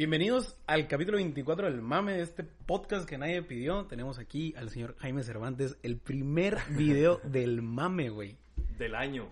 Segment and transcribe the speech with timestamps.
[0.00, 3.84] Bienvenidos al capítulo 24 del mame de este podcast que nadie pidió.
[3.84, 8.38] Tenemos aquí al señor Jaime Cervantes, el primer video del mame, güey.
[8.78, 9.28] Del año.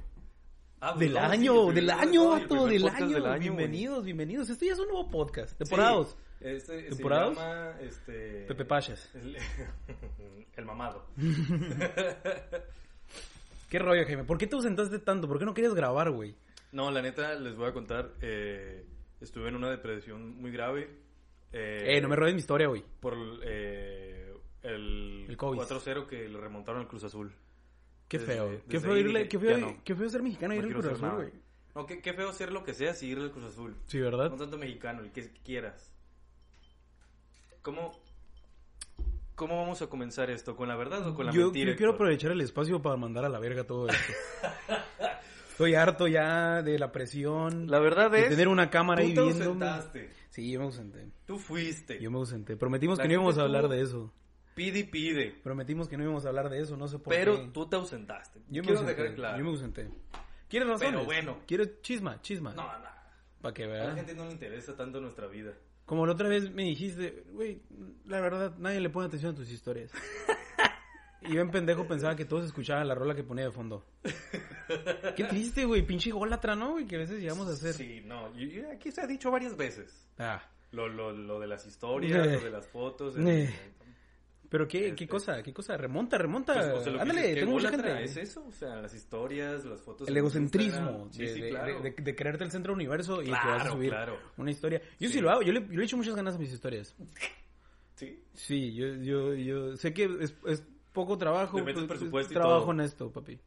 [0.83, 3.09] Ah, Del no, año, el del año, vato, del año.
[3.15, 4.51] del año, bienvenidos, bienvenidos.
[4.51, 5.57] Esto ya es un nuevo podcast.
[5.57, 6.19] Temporados.
[6.39, 7.39] Sí, este ¿Temporados?
[7.39, 8.45] se llama, este...
[8.49, 9.11] Pepe Pachas.
[9.15, 9.39] El,
[10.55, 11.07] el mamado.
[13.71, 14.25] ¿Qué rollo, Jaime?
[14.25, 15.29] ¿Por qué te ausentaste tanto?
[15.29, 16.35] ¿Por qué no querías grabar, güey?
[16.73, 18.13] No, la neta, les voy a contar.
[18.21, 18.85] eh,
[19.21, 20.89] estuve en una depresión muy grave.
[21.53, 22.85] Eh, no me robes mi historia, güey.
[23.01, 25.59] Por eh, el, El COVID.
[25.61, 27.33] 4-0 que le remontaron al Cruz Azul.
[28.09, 28.49] Qué Desde- feo.
[28.49, 29.77] Qué desde feo, ahí irle, dije, qué, feo, no.
[29.85, 31.33] qué feo ser mexicano y No ir al Cruz Azul, güey.
[31.75, 33.77] No, qué, qué feo ser lo que sea si ir al Cruz Azul.
[33.87, 34.31] Sí, ¿verdad?
[34.31, 35.93] No tanto mexicano, el que quieras.
[37.63, 37.93] ¿Cómo,
[39.35, 40.57] ¿Cómo vamos a comenzar esto?
[40.57, 41.71] ¿Con la verdad o con la yo, mentira?
[41.73, 42.07] yo quiero Héctor?
[42.07, 44.13] aprovechar el espacio para mandar a la verga todo esto.
[45.59, 47.67] Estoy harto ya de la presión.
[47.69, 48.29] La verdad de es...
[48.29, 50.11] tener una cámara ahí tú te ausentaste.
[50.31, 51.09] Sí, yo me ausenté.
[51.27, 51.99] Tú fuiste.
[52.01, 52.57] Yo me ausenté.
[52.57, 54.15] Prometimos La que no íbamos a hablar de eso.
[54.55, 55.33] Pide y pide.
[55.43, 57.51] Prometimos que no íbamos a hablar de eso, no sé por Pero qué.
[57.53, 58.39] tú te ausentaste.
[58.49, 59.03] yo me Quiero ausenté.
[59.03, 59.39] dejar claro.
[59.39, 59.91] Yo me ausenté.
[60.49, 60.87] ¿Quieres razón?
[60.93, 61.39] Pero bueno.
[61.45, 62.23] ¿Quieres chisma?
[62.23, 62.55] Chisma.
[62.55, 62.89] No, no.
[63.41, 65.55] Para que A la gente no le interesa tanto nuestra vida.
[65.87, 67.63] Como la otra vez me dijiste, güey,
[68.05, 69.91] la verdad, nadie le pone atención a tus historias.
[71.23, 73.85] y yo en pendejo pensaba que todos escuchaban la rola que ponía de fondo.
[75.17, 76.73] Qué triste, güey, pinche gólatra, ¿no?
[76.73, 77.75] Güey, que a veces llegamos a hacer.
[77.75, 78.31] Sí, no.
[78.73, 80.09] aquí se ha dicho varias veces.
[80.19, 80.43] Ah,
[80.73, 82.33] Lo, lo, lo de las historias, Eh.
[82.35, 83.17] lo de las fotos.
[83.17, 83.55] el- Eh.
[84.51, 85.09] pero qué, qué Este.
[85.09, 86.53] cosa, qué cosa, remonta, remonta.
[86.55, 88.05] Pues, o sea, lo que Ándale, dices, ¿qué tengo mucha gente.
[88.05, 90.07] Es eso, o sea, las historias, las fotos.
[90.09, 91.09] El en egocentrismo.
[91.11, 91.81] Sí, de, sí, claro.
[91.81, 94.19] de- de creerte el centro del universo y que vas a Claro, subir claro.
[94.37, 94.81] una historia.
[95.01, 95.21] Yo sí, Sí.
[95.21, 96.95] lo hago, yo le, yo le echo muchas ganas a mis historias.
[97.95, 98.23] Sí.
[98.33, 100.63] Sí, yo, yo, yo sé que es, es
[100.99, 101.59] poco trabajo.
[101.59, 102.71] Le metes pues, y trabajo todo.
[102.71, 103.39] honesto, papi.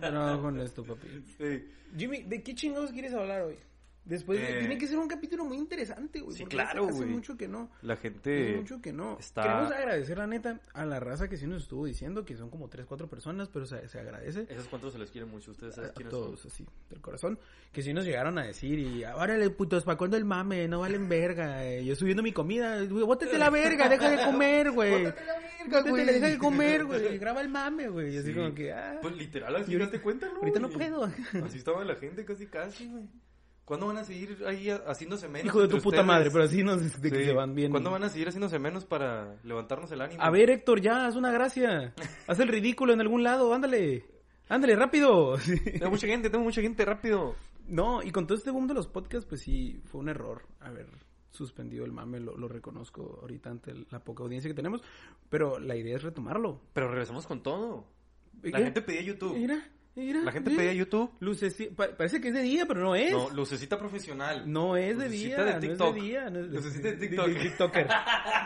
[0.00, 1.08] trabajo honesto, papi.
[1.36, 1.68] Sí.
[1.94, 3.56] Jimmy, ¿de qué chingados quieres hablar hoy?
[4.04, 4.58] Después de- Eh.
[4.60, 6.36] tiene que ser un capítulo muy interesante, güey.
[6.36, 7.14] Sí, claro, hace, hace güey.
[7.14, 7.70] mucho que no.
[7.82, 8.56] La Hace gente.
[8.56, 9.18] mucho que no.
[9.20, 12.50] está- Queremos agradecer, la neta, a la raza que sí nos estuvo diciendo que son
[12.50, 14.46] como 3, 4 personas, pero se, se agradece.
[14.48, 15.50] Esos cuantos se les quiere mucho.
[15.52, 16.50] Ustedes saben quiénes todos, son.
[16.50, 17.38] así, del corazón.
[17.72, 20.66] Que sí nos llegaron a decir y, órale, putos, ¿para cuándo el mame?
[20.66, 21.64] No valen verga.
[21.64, 25.04] eh, Yo subiendo mi comida, güey, bótate la verga, deja de comer, güey.
[25.04, 26.06] Bótate la verga, Bótate, güey.
[26.06, 27.18] deja de comer, güey.
[27.18, 28.14] Graba el mame, güey.
[28.14, 28.34] Y así Sí.
[28.34, 28.98] como que, ah.
[29.02, 30.36] Pues literal, así Y ahorita- te cuenta, ¿no?
[30.38, 31.04] ahorita no puedo.
[31.44, 33.04] Así estaba la gente casi, casi, güey.
[33.70, 35.46] ¿Cuándo van a seguir ahí a- haciéndose menos?
[35.46, 36.04] Hijo de tu puta ustedes?
[36.06, 37.24] madre, pero así nos de que Sí.
[37.26, 37.70] se van bien.
[37.70, 40.20] ¿Cuándo van a seguir haciéndose menos para levantarnos el ánimo?
[40.20, 41.94] A ver, Héctor, ya, haz una gracia.
[42.26, 44.04] Haz el ridículo en algún lado, ándale.
[44.48, 45.36] Ándale, rápido.
[45.78, 47.36] Tengo mucha gente, tengo mucha gente, rápido.
[47.68, 50.88] No, y con todo este boom de los podcasts, pues sí, fue un error haber
[51.30, 54.82] suspendido el mame, lo, lo reconozco ahorita ante la poca audiencia que tenemos,
[55.28, 56.60] pero la idea es retomarlo.
[56.72, 57.84] Pero regresamos con todo.
[58.42, 58.64] La ¿Qué?
[58.64, 59.36] gente pedía YouTube.
[59.36, 59.62] Mira,
[59.94, 60.20] mira.
[60.20, 60.60] La gente mira.
[60.62, 61.10] pedía YouTube.
[61.20, 63.12] Luces, sí, pa- parece que es de día, pero no es.
[63.12, 64.44] No, lucecita profesional.
[64.50, 65.94] No es de Lucecita día, de no es TikTok.
[65.94, 66.30] de día.
[66.30, 67.26] No es Lucecita de de- TikTok.
[67.28, 67.88] De, TikToker.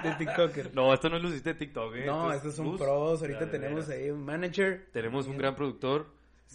[0.02, 0.74] De TikToker.
[0.74, 2.06] No, esto no es lucecita de TikTok, ¿eh?
[2.06, 3.20] No, Esto estos son pros.
[3.22, 4.88] Ahorita de tenemos ahí un manager.
[4.92, 6.06] Tenemos un gran productor.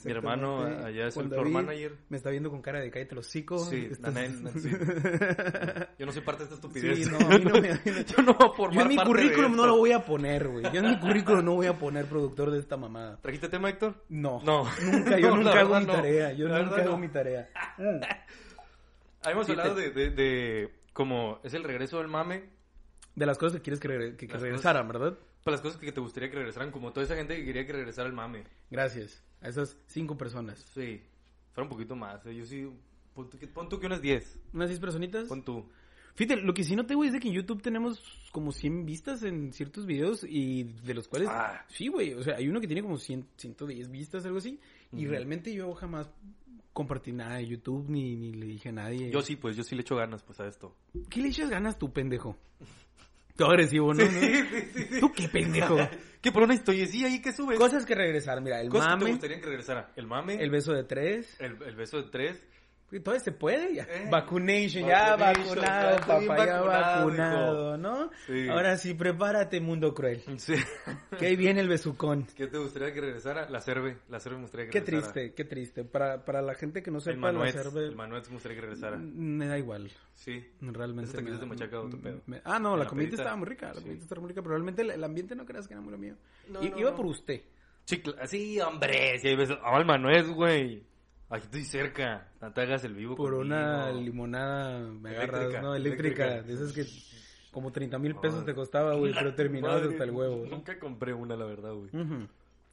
[0.05, 1.97] Mi hermano allá es el floor manager.
[2.07, 3.59] Me está viendo con cara de cállate los hocico.
[3.59, 4.13] Sí, Estás-
[4.61, 4.69] sí.
[5.97, 6.99] Yo no soy parte de esta estupidez.
[7.05, 7.69] Sí, no, a mí no me-
[8.05, 10.47] Yo no voy a formar Yo en mi parte currículum no lo voy a poner,
[10.47, 10.63] güey.
[10.71, 13.19] Yo en mi currículum no voy a poner productor de esta mamada.
[13.21, 14.05] ¿Trajiste tema, Héctor?
[14.07, 14.41] No.
[14.43, 14.63] No.
[14.83, 16.31] Nunca, yo No, nunca hago mi tarea.
[16.33, 17.49] Yo La nunca hago mi tarea.
[19.23, 22.49] Habíamos hablado te- de, de, de como es el regreso del mame,
[23.15, 25.17] De las cosas que quieres que, regre- que- que Las regresaran, ¿verdad?
[25.43, 27.73] para las cosas que te gustaría que regresaran, como toda esa gente que quería que
[27.73, 28.43] regresara el mame.
[28.69, 30.59] Gracias a esas cinco personas.
[30.73, 31.01] Sí,
[31.53, 32.25] fuera un poquito más.
[32.25, 32.67] eh, Yo sí,
[33.13, 34.39] pon tú, que- pon tú que unas 10.
[34.53, 35.27] ¿Unas seis personitas?
[35.27, 35.65] Pon tú.
[36.15, 38.01] Fíjate, lo que sí noté, güey, es de que en YouTube tenemos
[38.33, 41.29] como 100 vistas en ciertos videos y de los cuales...
[41.31, 41.63] Ah.
[41.69, 44.59] Sí, güey, o sea, hay uno que tiene como 100, 110 vistas, algo así.
[44.91, 46.09] Y realmente yo jamás
[46.73, 49.11] compartí nada de YouTube ni, ni le dije a nadie.
[49.11, 50.75] Yo sí, pues yo sí le echo ganas pues a esto.
[51.09, 52.35] ¿Qué le echas ganas tú, pendejo?
[53.39, 54.03] Tú agresivo, ¿no?
[54.99, 55.77] ¿Tú qué pendejo?
[56.21, 57.57] ¿Qué por una historiecilla ahí que subes?
[57.57, 59.93] Cosas que regresar, mira, el Cosas que te mame, gustaría que regresara.
[59.95, 62.45] El mame, el el, beso de tres, el, beso de tres,
[63.03, 63.83] Todavía se puede, ya.
[63.83, 68.09] Eh, vacunation, ya vacunation, vacunado, papá, ya vacunado, vacunado, ¿no?
[68.25, 68.47] Sí.
[68.49, 70.23] Ahora sí, prepárate, mundo cruel.
[70.37, 70.53] Sí.
[71.19, 72.25] Que ahí viene el besucón.
[72.35, 73.47] ¿Qué te gustaría que regresara?
[73.49, 73.97] La cerve.
[74.09, 75.13] La cerve me gustaría que Qué regresara.
[75.13, 75.83] triste, qué triste.
[75.83, 77.85] Para, para la gente que no El sepa, la cerve...
[77.87, 78.97] El Manuet me gustaría que regresara.
[78.97, 79.91] Me da igual.
[80.15, 80.43] Sí.
[80.61, 81.11] Realmente.
[81.11, 82.21] Taquitos me- de machaca, otro pedo.
[82.25, 83.21] me- ah, no, En la, la comida pedita.
[83.23, 83.67] estaba muy rica.
[83.67, 83.81] La Sí.
[83.81, 85.97] comida estaba muy rica, pero realmente el, el ambiente no creas que era muy lo
[85.97, 86.15] mío.
[86.47, 86.95] No, I- no, iba no.
[86.95, 87.41] por usted.
[87.85, 89.19] Sí, hombre.
[89.19, 89.57] Sí, hay veces.
[89.63, 90.83] Ah, el Manuet, güey.
[91.29, 92.27] Aquí estoy cerca.
[92.41, 95.75] No te hagas el vivo Por una limonada, me agarras, Eléctrica, ¿no?
[95.75, 96.25] Eléctrica.
[96.25, 96.47] eléctrica.
[96.47, 96.85] De esas que
[97.51, 100.43] como 30 mil pesos te costaba, güey, pero terminabas Madre, hasta el huevo.
[100.45, 100.57] ¿no?
[100.57, 101.89] Nunca compré una, la verdad, güey.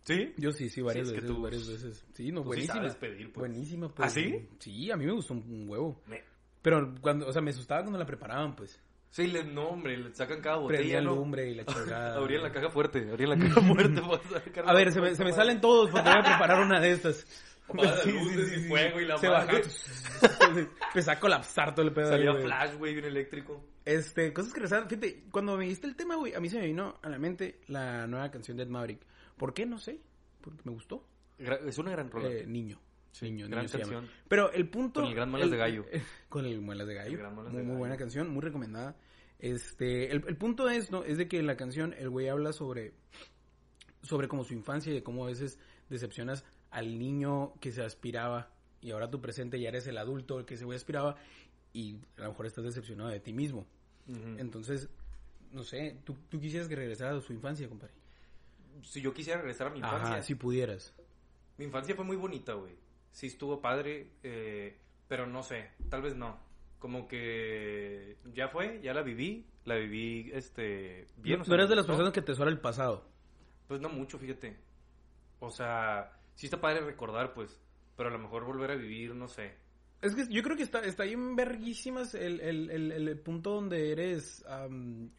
[0.03, 0.33] ¿Sí?
[0.37, 2.07] Yo sí, sí, varias Sí, veces, tú- varias veces.
[2.15, 2.75] Sí, no, tú sí buenísima.
[2.77, 3.49] sabes pedir, pues.
[3.51, 4.07] Buenísima, pues.
[4.07, 4.49] ¿Ah, sí?
[4.61, 6.01] Sí, a mí me gustó un, huevo.
[6.07, 6.23] Me-
[6.63, 8.81] Pero cuando, o sea, me asustaba cuando la preparaban, pues.
[9.11, 11.15] Sí, le, no, hombre, le sacan cada botella, ¿no?
[11.17, 12.17] lumbre y la chingada.
[12.17, 14.01] Abrían la caja fuerte, abrían la caja fuerte.
[14.33, 16.93] sacar A ver, se me, se me salen todos porque voy a preparar una de
[16.93, 17.27] estas.
[17.69, 19.53] Apaga luces y fuego y la Se baja.
[20.89, 22.09] Empezó a colapsar todo el pedo.
[22.09, 22.45] Salía güey.
[22.45, 23.65] flash, güey, bien eléctrico.
[23.85, 24.89] Este, cosas que rezaban.
[24.89, 27.61] Fíjate, cuando me diste el tema, güey, a mí se me vino a la mente
[27.69, 29.01] la nueva canción de Ed Maverick.
[29.37, 29.67] ¿Por qué?
[29.67, 30.01] No sé.
[30.41, 31.07] Porque me gustó.
[31.39, 32.29] Es una gran rola.
[32.29, 32.81] Eh, niño.
[33.21, 33.85] niño, gran niño llama.
[33.85, 34.11] canción.
[34.29, 35.01] Pero el punto.
[35.01, 35.85] Con el gran Muelas de Gallo.
[36.29, 37.11] con el Muelas de Gallo.
[37.11, 38.97] El gran Muelas muy, de muy buena canción, muy recomendada.
[39.39, 41.05] Este, el, el punto es, ¿no?
[41.05, 42.95] Es de que en la canción el güey habla sobre,
[44.03, 45.59] sobre como su infancia y de cómo a veces
[45.91, 50.45] decepcionas al niño que se aspiraba y ahora tu presente ya eres el adulto el
[50.45, 51.17] que güey aspiraba
[51.73, 53.67] y a lo mejor estás decepcionado de ti mismo.
[54.09, 54.37] Ujú.
[54.39, 54.89] Entonces,
[55.53, 57.95] no sé, tú, tú quisieras que regresara a su infancia, compadre.
[58.83, 60.09] Si yo quisiera regresar a mi infancia.
[60.09, 60.95] Ajá, si pudieras.
[61.59, 62.75] Mi infancia fue muy bonita, güey.
[63.11, 64.79] Sí estuvo padre, eh,
[65.09, 66.39] pero no sé, tal vez no.
[66.79, 71.39] Como que ya fue, ya la viví, la viví, este, bien.
[71.39, 73.09] no o sea, no eres de las personas que te suena el pasado.
[73.67, 74.57] Pues no mucho, fíjate.
[75.41, 77.61] O sea, sí está padre recordar, pues,
[77.97, 79.55] pero a lo mejor volver a vivir, no sé.
[80.03, 83.91] Es que yo creo que está, está bien verguísimas el, el, el, el punto donde
[83.93, 85.11] eres am,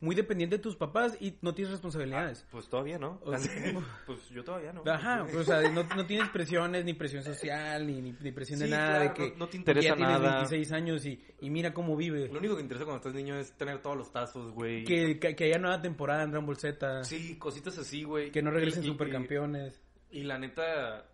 [0.00, 2.46] muy dependiente de tus papás y no tienes responsabilidades.
[2.52, 3.18] Pues todavía no.
[3.24, 3.50] O sea,
[4.06, 4.82] pues yo todavía no.
[4.86, 8.60] Ajá, pues, o sea, no, no tienes presiones, ni presión social, ni, ni, ni presión
[8.60, 10.34] de Sí, nada, claro, de que no- no te interesa ya tienes nada.
[10.36, 12.28] 26 años y, y mira cómo vive.
[12.28, 14.84] Lo único que interesa cuando estás niño es tener todos los tazos, güey.
[14.84, 18.30] Que, que, que haya nueva temporada en Dragon Ball Z, Sí, cositas así, güey.
[18.30, 19.74] que no regresen Y- y- supercampeones.
[19.74, 21.06] Y, y la neta,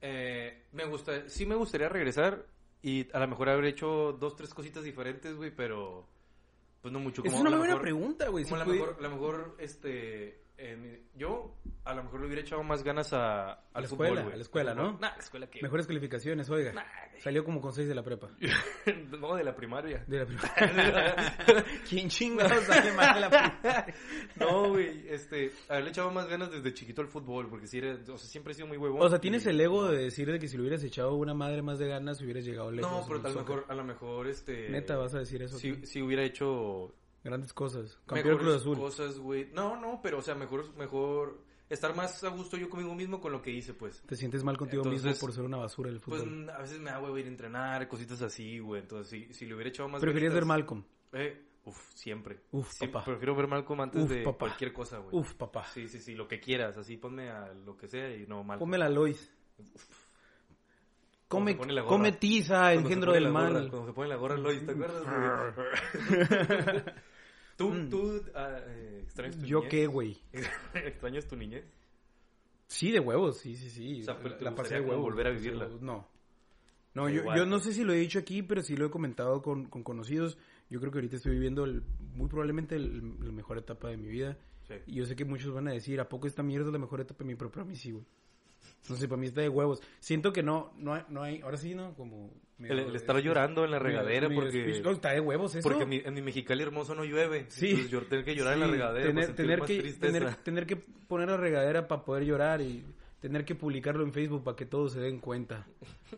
[0.00, 2.44] eh, me gusta, sí me gustaría regresar
[2.82, 6.06] y a lo mejor haber hecho dos, tres cositas diferentes, güey, pero
[6.80, 7.22] pues no mucho.
[7.24, 8.44] Es Como una a lo muy buena pregunta, güey.
[8.44, 11.54] Como si a lo pudi- mejor, a lo mejor, este, en- yo
[11.84, 14.32] a lo mejor le hubiera echado más ganas a, al la fútbol, escuela, güey.
[14.32, 14.82] a la escuela, ¿no?
[14.84, 15.00] fútbol.
[15.00, 15.62] Nah, la escuela que...
[15.62, 16.72] Mejores calificaciones, oiga.
[16.72, 16.84] Nah,
[17.18, 18.30] Salió como con 6 de la prepa.
[19.20, 20.04] no, de la primaria.
[20.06, 20.52] De la prepa.
[21.88, 23.86] ¿Quién chingados sale más de la prepa?
[24.36, 28.18] No, güey, este, haberle echado más ganas desde chiquito al fútbol, porque sí era, o
[28.18, 29.02] sea, siempre he sido muy huevón.
[29.02, 31.34] O sea, tienes y- el ego de decir de que si le hubieras echado una
[31.34, 32.90] madre más de ganas, hubieras llegado lejos.
[32.90, 34.68] No, pero a lo mejor, a lo mejor, este...
[34.70, 35.58] Neta, vas a decir eso.
[35.58, 37.98] Si, si hubiera hecho Grandes cosas.
[38.06, 38.76] Campeón Cruz Azul.
[38.78, 39.48] cosas, güey.
[39.52, 41.40] No, no, pero, o sea, mejor, mejor
[41.70, 44.02] estar más a gusto yo conmigo mismo con lo que hice, pues.
[44.02, 46.50] Te sientes mal contigo Entonces, mismo por ser una basura del Pues fútbol.
[46.50, 48.82] a veces me da huevo ir a entrenar, cositas así, güey.
[48.82, 50.82] Entonces, si, si le hubiera echado más pero querías ver Malcolm.
[51.12, 52.40] Eh, uf, siempre.
[52.50, 53.04] Uf, papá.
[53.04, 54.38] Prefiero ver Malcolm antes Uf, de papá.
[54.46, 55.16] cualquier cosa, güey.
[55.16, 55.64] Uf, papá.
[55.72, 56.76] Sí, sí, sí, lo que quieras.
[56.76, 58.68] Así ponme a lo que sea y no Malcolm.
[58.68, 59.30] Ponme la Lois.
[61.28, 63.70] Cuando Come, la come tiza, se engendro del gorra, mal.
[63.70, 65.02] Cuando se pone la gorra Lois, ¿te acuerdas?
[67.68, 67.88] ¿Tú, Mm.
[67.88, 69.70] tú ah, eh, extrañas tu ¿Yo niñez?
[69.70, 70.18] qué, güey?
[70.74, 71.64] ¿Extrañas tu niñez?
[72.66, 74.00] Sí, de huevos, sí, sí, sí.
[74.00, 75.02] O sea, pero ¿te la pasé de huevos.
[75.02, 75.68] volver a vivirla?
[75.80, 76.08] No.
[76.94, 77.64] No, yo, yo no pues.
[77.64, 80.36] sé si lo he dicho aquí, pero sí lo he comentado con, con conocidos.
[80.70, 81.82] Yo creo que ahorita estoy viviendo el-
[82.14, 84.36] muy probablemente el- la mejor etapa de mi vida.
[84.68, 84.74] Sí.
[84.86, 87.00] Y yo sé que muchos van a decir, ¿a poco esta mierda es la mejor
[87.00, 87.34] etapa de mi?
[87.34, 88.04] Pero para mí sí, güey.
[88.88, 89.80] No sé, para mí está de huevos.
[90.00, 91.94] Siento que no, no hay, no hay ahora sí, ¿no?
[91.94, 92.30] Como...
[92.58, 94.70] El, el estar llorando en la regadera porque...
[94.70, 95.68] está de huevos eso.
[95.68, 97.46] Porque en mi, en mi Mexicali hermoso no llueve.
[97.48, 97.70] Sí.
[97.70, 100.12] Entonces yo tener que llorar en la Sí, regadera Tener, para tener más que, tristeza.
[100.12, 102.84] tener, tener que poner la regadera para poder llorar y
[103.20, 105.66] tener que publicarlo en Facebook para que todos se den cuenta.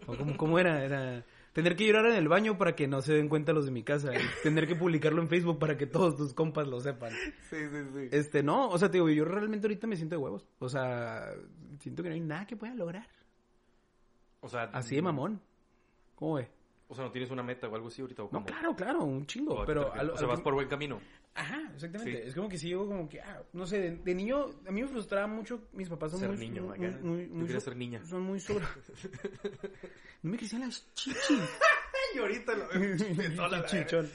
[0.06, 0.84] ¿O cómo era?
[0.84, 1.24] Era
[1.54, 3.82] tener que llorar en el baño para que no se den cuenta los de mi
[3.82, 4.12] casa.
[4.14, 7.12] Y tener que publicarlo en Facebook para que todos tus compas lo sepan.
[7.48, 8.08] Sí, sí, sí.
[8.12, 10.46] Este, no, o sea, te digo, yo realmente ahorita me siento de huevos.
[10.58, 11.30] O sea,
[11.78, 13.08] siento que no hay nada que pueda lograr.
[14.40, 14.64] O sea...
[14.72, 15.40] Así de mamón.
[16.14, 16.50] ¿Cómo ve?
[16.88, 18.22] O sea, ¿no tienes una meta o algo así ahorita?
[18.22, 18.46] ¿o No, cómo?
[18.46, 19.54] claro, claro, un chingo.
[19.54, 21.00] ¿O a qué te pero al- o sea, al- vas por buen camino.
[21.36, 22.22] Ajá, exactamente.
[22.22, 22.28] Sí.
[22.28, 24.82] Es como que si yo como que, ah, no sé, de, de niño, a mí
[24.82, 26.98] me frustraba mucho, mis papás son Ser muy, niño, muy, acá.
[27.02, 28.04] muy, muy so- ser niña.
[28.04, 28.64] Son muy sobre...
[30.22, 31.20] no me crecían las chichis.
[32.14, 32.68] Y ahorita lo
[33.66, 34.08] Chichón.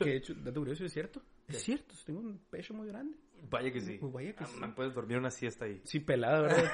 [0.00, 1.22] Que de hecho, dato curioso, es cierto.
[1.46, 3.16] Es cierto, tengo un pecho muy grande.
[3.48, 3.96] Vaya que sí.
[4.02, 4.56] Vaya que Ah, sí.
[4.58, 5.80] man, puedes dormir una siesta ahí.
[5.84, 6.72] Sí, pelada, ¿verdad?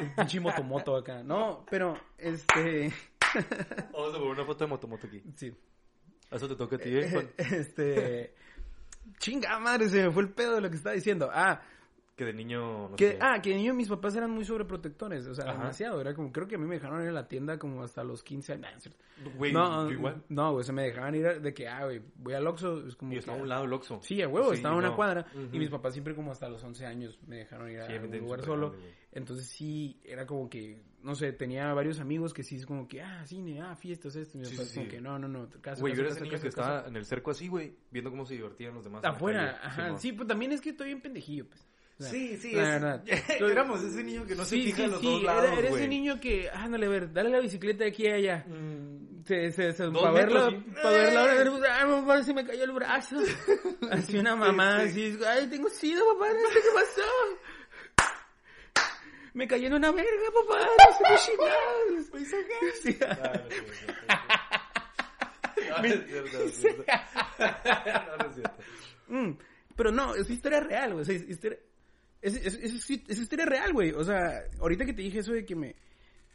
[0.00, 1.24] Un pinche motomoto acá.
[1.24, 2.92] No, pero, este...
[3.92, 5.20] Vamos a poner una foto de Motomoto aquí.
[5.34, 5.52] Sí.
[6.30, 7.32] Eso te toca a ti, ¿eh?
[7.38, 8.34] Este.
[9.18, 11.30] Chinga madre, se me fue el pedo de lo que estaba diciendo.
[11.32, 11.60] Ah,
[12.20, 12.90] Que de niño...
[12.90, 13.18] No que, sé.
[13.18, 15.26] ah, que de niño mis papás eran muy sobreprotectores.
[15.26, 15.54] O sea, Ajá.
[15.54, 16.02] demasiado.
[16.02, 18.22] Era como, creo que a mí me dejaron ir a la tienda como hasta los
[18.22, 18.90] 15 años.
[19.38, 20.22] Güey, no, yo igual.
[20.28, 22.86] no, güey, se me dejaban ir de que, ah, güey, voy al Oxxo.
[22.86, 24.00] Es como Y está a un lado el Oxxo.
[24.02, 24.96] Sí, a huevo, Sí, estaba en una no.
[24.96, 25.24] cuadra.
[25.50, 28.00] Y mis papás siempre como hasta los 11 años me dejaron ir a Sí, a
[28.02, 28.70] un lugar solo.
[28.72, 28.94] grande.
[29.12, 33.02] Entonces sí, era como que, no sé, tenía varios amigos que sí es como que,
[33.02, 34.36] ah, cine, ah, fiestas, esto.
[34.36, 36.38] Y mis Sí, papás como que, no, no, no, casa, Güey, yo era ese niño
[36.38, 39.02] que estaba en el cerco así, güey, viendo cómo se divertían los demás.
[39.04, 39.96] Afuera, ajá.
[39.96, 41.66] Sí, pues también es que estoy bien pendejillo, pues.
[42.08, 43.04] Sí, sí, la es- verdad.
[43.50, 45.68] éramos ese niño que no se sí, fija sí, en los sí, dos lados, era,
[45.68, 45.74] güey.
[45.82, 48.44] ese niño que, ándale, a ver, dale la bicicleta de aquí a allá.
[48.48, 50.50] Mm, Se, se, se, para verla,
[50.82, 53.16] para verla, ahora, ay, mamá, se me cayó el brazo.
[53.90, 57.02] Así una mamá, así, ay, tengo sida, papá, no sé qué pasó.
[59.34, 62.50] Me cayó en una verga, papá, no sé qué chingados.
[62.82, 62.98] Sí.
[65.72, 66.84] Ah, no es cierto, no es cierto.
[67.38, 68.62] No, no es cierto.
[69.08, 69.30] Mm,
[69.76, 71.02] pero no, es historia real, güey.
[71.02, 71.58] o sea, historia,
[72.22, 73.92] es, es, es- es historia real, güey.
[73.92, 75.76] O sea, ahorita que te dije eso de que me...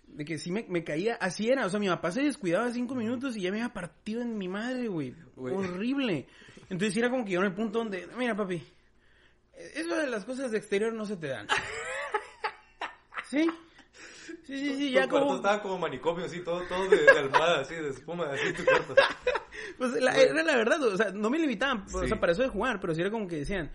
[0.07, 1.65] De que sí me, me caía, así era.
[1.65, 4.47] O sea, mi papá se descuidaba cinco minutos y ya me había partido en mi
[4.47, 5.13] madre, güey.
[5.35, 6.27] Horrible.
[6.69, 8.07] Entonces era como que yo en el punto donde...
[8.17, 8.63] Mira, papi,
[9.73, 11.47] eso de las cosas de exterior no se te dan.
[13.29, 13.49] ¿Sí?
[14.45, 15.35] Sí, sí, sí, Tu ya cuarto como...
[15.37, 18.95] estaba como manicomio, así, todo, todo de, de almohada, así, de espuma, así tu cuarto.
[19.77, 22.07] Pues la, era la verdad, o sea, no me limitaban, o Sí.
[22.07, 23.71] sea, para eso de jugar, pero sí era como que decían,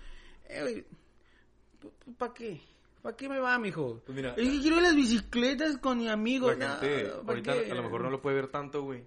[0.48, 0.84] eh,
[2.18, 2.60] ¿para qué?
[3.02, 4.02] ¿Para qué me va, mijo?
[4.04, 6.46] Pues mira, es que quiero las bicicletas con mi amigo.
[6.48, 7.70] ¿pa' ahorita qué?
[7.70, 9.04] a lo mejor no lo puede ver tanto, güey.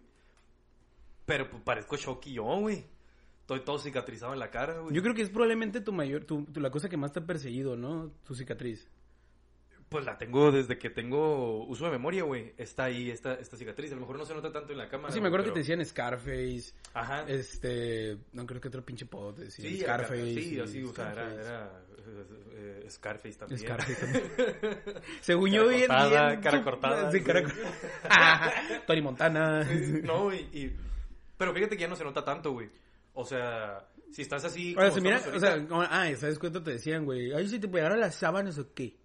[1.25, 2.84] Pero pues, parezco Shocky yo, güey.
[3.42, 4.96] Estoy todo cicatrizado en la cara, güey.
[4.96, 7.25] Yo creo que es probablemente tu mayor, tu, tu- la cosa que más te ha
[7.25, 8.12] perseguido, ¿no?
[8.25, 8.88] Tu cicatriz.
[9.94, 12.52] Pues la tengo desde que tengo uso de memoria, güey.
[12.58, 13.92] Está ahí, esta, esta cicatriz.
[13.92, 15.14] A lo mejor no se nota tanto en la cámara.
[15.14, 17.26] sí, me acuerdo que te decían Scarface, Ajá.
[17.28, 20.34] este, no creo que otro pinche pod te decía Sí, Scarface.
[20.42, 21.50] sí, así, o sea, era, Scarface.
[21.50, 21.72] era
[22.56, 23.60] eh, Scarface también.
[23.62, 24.24] Scarface también.
[25.22, 28.54] Según Cara yo, bien, cortada, bien, cara cortada, Sí, cara cortada.
[28.88, 29.64] Tony Montana.
[30.04, 30.76] no, y, y-
[31.38, 32.68] Pero fíjate que ya no se nota tanto, güey.
[33.14, 34.74] O sea, si estás así...
[34.76, 37.32] Ahora, como si mira, estamos o sea, ahorita- ah, ¿sabes cuánto te decían, güey?
[37.32, 38.98] Ay, si te pegaron las sábanas o qué.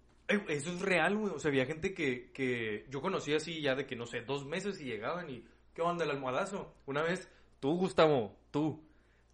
[0.47, 1.33] Eso es real, güey.
[1.33, 4.45] O sea, había gente que, que yo conocía así ya de que, no sé, dos
[4.45, 5.43] meses y llegaban y...
[5.73, 6.73] ¿Qué onda el almohadazo?
[6.87, 8.83] Una vez, tú, Gustavo, tú.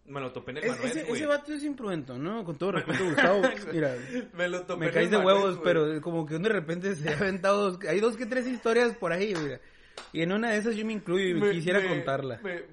[0.05, 2.43] Me lo topé en el Es- Manuel, ese, ese vato es imprudento, ¿no?
[2.43, 3.41] Con todo respeto, Gustavo.
[3.73, 3.95] Mira,
[4.33, 5.63] Me lo topé me el de Manuel, huevos, güey.
[5.63, 7.71] pero como que de repente se ha aventado.
[7.71, 9.57] dos- Hay dos que tres historias por ahí, güey.
[10.13, 12.39] Y en una de esas yo me incluyo y Me- quisiera me- contarla.
[12.43, 12.63] me-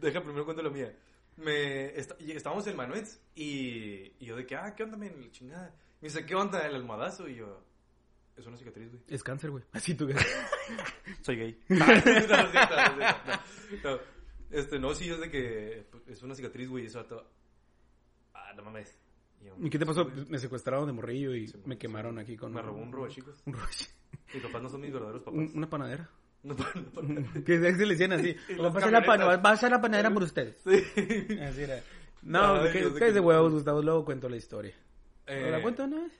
[0.00, 0.94] deja primero cuento la mía.
[1.38, 5.20] Me, est- y estábamos en Manuels y, y yo de que, ah, ¿qué onda, men?
[5.20, 5.74] La chingada.
[6.00, 7.28] Me dice, ¿qué onda el almohadazo?
[7.28, 7.62] Y yo,
[8.36, 9.02] es una cicatriz, güey.
[9.08, 9.64] Es cáncer, güey.
[9.72, 10.08] Así tú.
[11.22, 11.60] Soy gay.
[11.68, 14.00] no, no, no, no, no.
[14.50, 17.26] Este, no, sí, es de que pues, es una cicatriz, güey, eso todo.
[18.34, 18.96] Ah, no mames.
[19.40, 20.04] Y yo, ¿Y qué te pasó?
[20.04, 21.78] güey, Me secuestraron de morrillo y Sí, me sí.
[21.78, 22.52] quemaron aquí con...
[22.52, 23.42] Me robó un robo, chicos.
[23.46, 23.66] un robo-
[24.34, 25.38] Mis papás no son mis verdaderos papás.
[25.38, 26.08] un- Una panadera.
[26.42, 27.44] No, no.
[27.44, 28.36] Que se le decían así.
[28.48, 29.44] Y Va a la pan- camionetas.
[29.44, 30.56] va a ser la panadera por ustedes.
[30.62, 31.36] Sí.
[31.40, 31.82] Así era.
[32.22, 33.82] No, Ay, que, Dios, de que es de que- huevos, Gustavo.
[33.82, 34.74] Luego cuento la historia.
[35.26, 36.12] Eh, ¿La cuento una vez?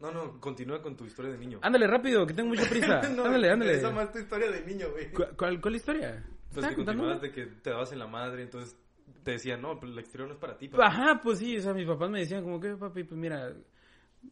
[0.00, 1.58] No, no, continúa con tu historia de niño.
[1.62, 3.00] Ándale, rápido, que tengo mucha prisa.
[3.14, 3.72] No, ándale, ándale.
[3.74, 5.10] interesa más tu historia de niño, güey.
[5.12, 6.24] ¿Cu- ¿Cuál, cuál historia?
[6.52, 8.76] Pues ¿Estaba que continuabas de que te dabas en la madre, entonces
[9.22, 10.68] te decían, no, pues el exterior no es para ti.
[10.68, 10.82] papi".
[10.82, 13.52] Ajá, pues sí, o sea, mis papás me decían como que, papi, pues mira,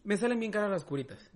[0.05, 1.31] me salen bien caras las curitas.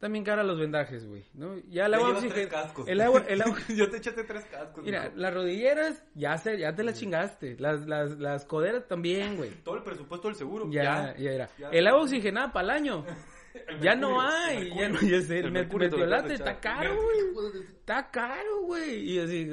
[0.00, 1.58] También caras los vendajes, güey, ¿no?
[1.68, 2.88] Ya el agua llevas tres oxigen- cascos.
[2.88, 4.82] El agua, el agua, ya te echaste tres cascos.
[4.82, 7.56] mira, las rodilleras, ya, se, ya te las chingaste.
[7.58, 9.50] Las, las, las coderas también, güey.
[9.64, 10.70] Todo el presupuesto del seguro.
[10.70, 11.50] Ya, ya, era.
[11.58, 11.68] ya.
[11.68, 13.04] El agua oxigenada para el año.
[13.66, 17.60] El Ya no hay, ya no, ya sé, El el mercurio está caro, güey.
[17.80, 19.00] Está caro, güey.
[19.10, 19.50] Y así,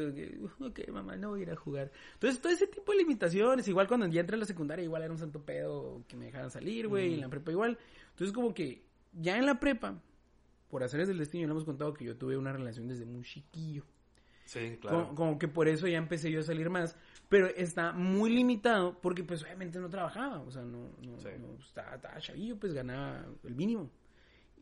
[0.59, 1.91] ok, mamá, no voy a ir a jugar.
[2.13, 5.11] Entonces, todo ese tipo de limitaciones, igual cuando ya entré a la secundaria, igual era
[5.11, 7.79] un santo pedo que me dejaran salir, güey, y en la prepa igual.
[8.11, 9.99] Entonces, como que ya en la prepa,
[10.69, 13.83] por hacer del destino, le hemos contado que yo tuve una relación desde muy chiquillo.
[14.45, 15.03] Sí, claro.
[15.03, 16.95] Como, como que por eso ya empecé yo a salir más.
[17.27, 20.39] Pero está muy limitado porque pues obviamente no trabajaba.
[20.39, 21.29] O sea, no, no, Sí.
[21.39, 23.89] no, estaba, estaba chavillo, pues ganaba el mínimo.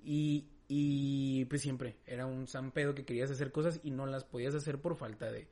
[0.04, 4.24] Y, y pues siempre era un san pedo que querías hacer cosas y no las
[4.24, 5.48] podías hacer por falta de,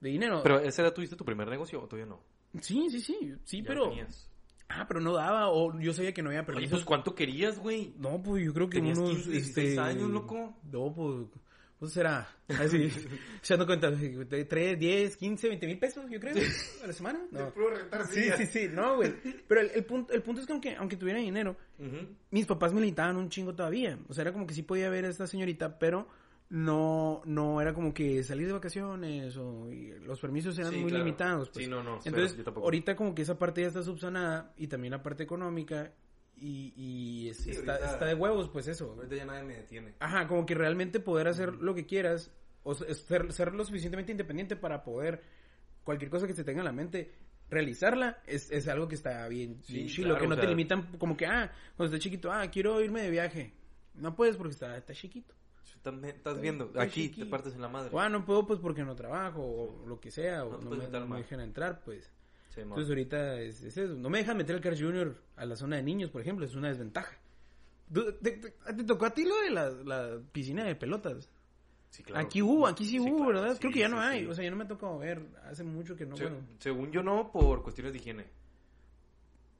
[0.00, 0.40] de dinero.
[0.42, 2.20] Pero ese era tuviste tu primer negocio o todavía no?
[2.60, 3.88] sí, sí, sí, sí, Ya pero...
[3.90, 4.30] tenías.
[4.68, 6.70] Ah, pero no daba o yo sabía que no había Oye, permisos.
[6.70, 7.92] pues ¿cuánto querías, güey?
[7.98, 9.12] No, pues yo creo que Tenías unos...
[9.12, 10.56] 15, 16 este, años, loco.
[10.70, 11.26] No, pues...
[11.78, 12.88] Pues será, así,
[13.42, 16.34] echando cuenta, 3, 10, 15, 20 mil pesos, yo creo,
[16.82, 17.20] a la semana.
[17.30, 17.52] No.
[18.10, 19.12] Sí, sí, sí, no, güey.
[19.46, 22.06] Pero el, el punto, el punto es que aunque, aunque tuviera dinero, Ujú.
[22.30, 23.98] mis papás me limitaban un chingo todavía.
[24.08, 26.08] O sea, era como que sí podía ver a esta señorita, pero
[26.56, 29.68] no, no era como que salir de vacaciones o
[30.06, 31.04] los permisos eran Sí, muy claro.
[31.04, 31.50] limitados.
[31.50, 31.64] pues.
[31.64, 32.64] Sí, no, no, Entonces, tampoco.
[32.66, 35.92] ahorita como que esa parte ya está subsanada y también la parte económica
[36.36, 38.92] y, y es- Sí, está, está de huevos, pues eso.
[38.96, 39.94] Ahorita ya nadie me detiene.
[39.98, 42.30] Ajá, como que realmente poder hacer lo que quieras
[42.62, 45.22] o se- ser, ser lo suficientemente independiente para poder
[45.82, 47.10] cualquier cosa que se tenga en la mente
[47.50, 50.96] realizarla es, es algo que está bien, Sí, bien chilo, claro, que no te limitan
[50.98, 53.52] como que, ah, cuando estás chiquito, ah, quiero irme de viaje.
[53.94, 55.34] No puedes porque está, está chiquito.
[55.82, 57.90] También Estás viendo, aquí te partes en la madre.
[57.98, 60.70] Ah, no puedo pues porque no trabajo o lo que sea, o No te no,
[60.76, 62.10] me, no me dejan entrar, pues.
[62.50, 62.60] Sí.
[62.60, 63.94] Entonces ahorita es, es eso.
[63.94, 65.14] No me dejan meter al Carl Jr.
[65.36, 67.16] a la zona de niños, por ejemplo, es una desventaja.
[67.92, 71.28] ¿Tú- ¿Te, te- te tocó a ti lo de la, la piscina de pelotas?
[71.90, 72.24] Sí, claro.
[72.26, 73.56] Aquí hubo, aquí sí, hubo, claro, ¿verdad?
[73.60, 74.26] Creo que ya no hay.
[74.26, 75.22] O sea, yo no me ha tocado ver.
[75.44, 78.24] Hace mucho que no, Se- bueno, Según yo no, por cuestiones de higiene.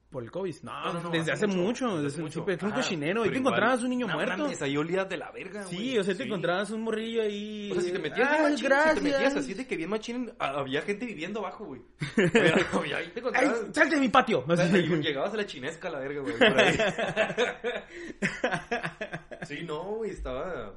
[0.09, 0.55] Por el COVID.
[0.63, 2.01] No, No, no, desde hace, mucho.
[2.01, 2.43] Desde, mucho.
[2.43, 3.23] fue un Ajá, cochinero.
[3.23, 4.37] Ahí te igual, encontrabas un niño muerto.
[4.37, 6.27] mames, ahí olía de la verga, sí, o sea, te Sí.
[6.27, 7.69] encontrabas un morrillo ahí.
[7.71, 8.95] O sea, si te metías ah, bien machín, gracias.
[8.97, 11.81] si te metías así de que bien machín, había gente viviendo abajo, güey.
[12.15, 13.59] Pero, ahí te ¡Ay, encontrabas...
[13.73, 14.45] salte de mi patio!
[14.47, 16.77] O sea, Llegabas a la chinesca la verga, güey, por ahí.
[19.43, 20.73] Sí, no, güey, estaba...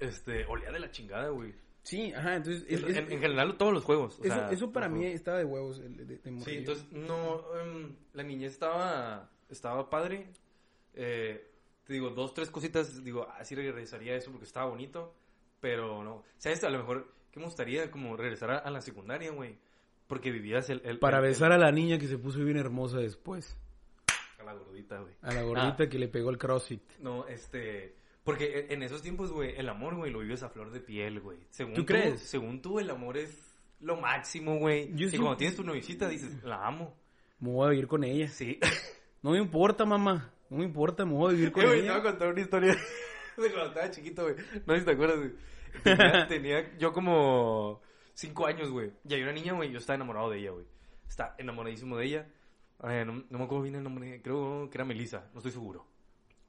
[0.00, 1.54] Este, olía de la chingada, güey.
[1.84, 2.64] Sí, ajá, entonces...
[2.68, 4.18] es- En, es- en- en general, todos los juegos.
[4.18, 5.14] o eso, sea, eso para mí juegos.
[5.14, 5.78] estaba de huevos.
[5.78, 10.26] el- de- de Sí, entonces, no, em, la niñez estaba, estaba padre.
[10.94, 11.50] Eh,
[11.84, 15.14] te digo, dos, tres cositas, digo, así regresaría a eso porque estaba bonito,
[15.60, 16.24] pero no.
[16.38, 16.64] ¿Sabes?
[16.64, 17.90] A lo mejor, ¿qué me gustaría?
[17.90, 19.56] Como regresar a, a la secundaria, güey.
[20.06, 20.82] Porque vivías el...
[20.84, 23.56] el- Para el- besar a la niña que se puso bien hermosa después.
[24.38, 25.14] a la gordita, güey.
[25.22, 26.82] A la gordita que le pegó el crossfit.
[27.00, 27.96] No, este...
[28.24, 31.20] Porque en- en esos tiempos, güey, el amor, güey, lo vives a flor de piel,
[31.20, 31.38] güey.
[31.50, 32.20] Según ¿Tú crees?
[32.20, 34.90] Según tú, el amor es lo máximo, güey.
[34.96, 36.96] Y sí- cuando tienes tu novicita, dices, la amo.
[37.40, 38.28] Me voy a vivir con ella.
[38.28, 38.58] Sí.
[39.22, 40.30] No me importa, mamá.
[40.50, 42.02] No me importa, me voy a vivir con Eh, güey, te voy a ella.
[42.10, 42.74] contar una historia
[43.38, 44.34] de cuando estaba chiquito, güey.
[44.66, 45.32] No sé si te acuerdas, güey.
[45.82, 47.80] Tenía, tenía yo como
[48.12, 48.90] cinco años, güey.
[49.08, 50.66] Y hay una niña, güey, yo estaba enamorado de ella, güey.
[51.08, 52.28] Está enamoradísimo de ella.
[52.86, 55.86] Eh, no, no me acuerdo bien el nombre, creo que era Melissa, no estoy seguro.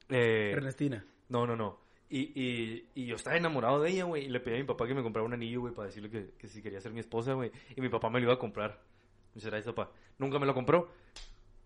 [0.10, 1.06] Eh, Ernestina.
[1.30, 1.80] No, no, no.
[2.10, 4.26] Y, y, y yo estaba enamorado de ella, güey.
[4.26, 6.32] Y le pedí a mi papá que me comprara un anillo, güey, para decirle que,
[6.38, 7.52] que si quería ser mi esposa, güey.
[7.76, 8.80] Y mi papá me lo iba a comprar.
[9.34, 9.92] Muchas gracias, papá.
[10.20, 10.88] Nunca me lo compró.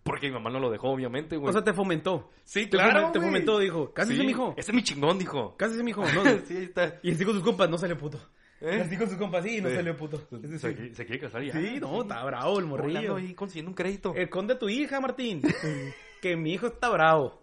[0.01, 1.49] Porque mi mamá no lo dejó, obviamente, güey.
[1.49, 2.31] O sea, te fomentó.
[2.43, 4.53] Sí, Te claro, fomen- te fomentó, dijo, "Cásese, Sí, mijo".
[4.57, 5.55] Ese es mi chingón, dijo.
[5.57, 6.01] Cásese, mijo.
[6.15, 6.99] No, sí, está.
[7.03, 8.17] y así con sus compas, no salió puto.
[8.61, 8.81] ¿Eh?
[8.83, 9.75] Así con sus compas, sí, no Sí.
[9.75, 10.17] salió puto.
[10.17, 11.51] Es Se, decir, quiere- se quiere casar ya.
[11.53, 13.17] sí, no, está bravo el morrillo.
[13.17, 14.13] ahí consiguiendo un crédito.
[14.15, 15.41] Esconde a tu hija, Martín.
[16.21, 17.41] que mi hijo está bravo.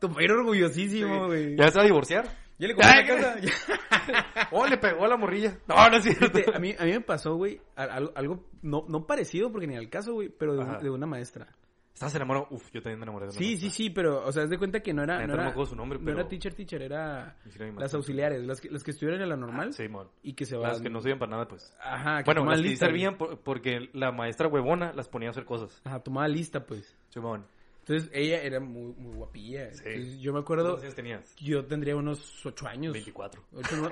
[0.00, 1.56] Tu padre orgullosísimo, güey.
[1.56, 2.24] ¿Ya se va a divorciar?
[2.58, 4.48] Ya le compré Ay, la casa.
[4.52, 5.58] Oh, le pegó a la morrilla.
[5.66, 6.38] No, no es cierto.
[6.54, 9.88] A, mí, a mí me pasó, güey, algo, algo no, no parecido, porque ni al
[9.88, 11.48] caso, güey, pero de, una maestra.
[11.92, 12.48] ¿Estás enamorado?
[12.50, 13.70] Uf, yo también me enamoré de una Sí, maestra.
[13.70, 15.20] sí, sí, pero, o sea, haz de cuenta que no era...
[15.26, 17.36] No no era, su nombre, no pero- era teacher, teacher, era
[17.78, 20.08] las auxiliares, las que, las que estuvieron en la normal Sí, mon.
[20.22, 20.70] y que se van...
[20.72, 21.72] Las que no sirven para nada, pues.
[21.80, 25.30] Ajá, que Bueno, las que lista, servían por- porque la maestra huevona las ponía a
[25.30, 25.80] hacer cosas.
[25.84, 26.96] Ajá, tomaba lista, pues.
[27.10, 27.46] Simón.
[27.86, 29.70] Entonces, ella era muy, muy guapilla.
[29.74, 29.82] Sí.
[29.86, 31.36] Entonces, yo me acuerdo, ¿Cuántos años tenías?
[31.36, 32.92] yo tendría unos ocho años.
[32.94, 33.44] 24.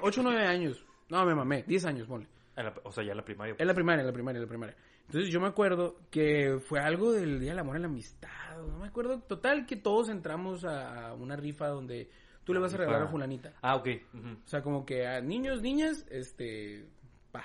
[0.03, 0.83] Ocho, o nueve años.
[1.11, 2.27] No, me mamé, diez años, ponle.
[2.57, 3.55] La- o sea, ya en la primaria.
[3.59, 4.77] En la primaria, en la primaria, en la primaria.
[5.07, 8.29] Entonces yo me acuerdo que fue algo del Día del Amor y la Amistad.
[8.67, 9.21] No me acuerdo.
[9.21, 12.09] Total que todos entramos a una rifa donde
[12.45, 13.53] tú le vas a regalar a fulanita.
[13.61, 13.89] Ah, ok.
[14.15, 16.87] O sea, como que a niños, niñas, este...
[17.31, 17.45] Pa.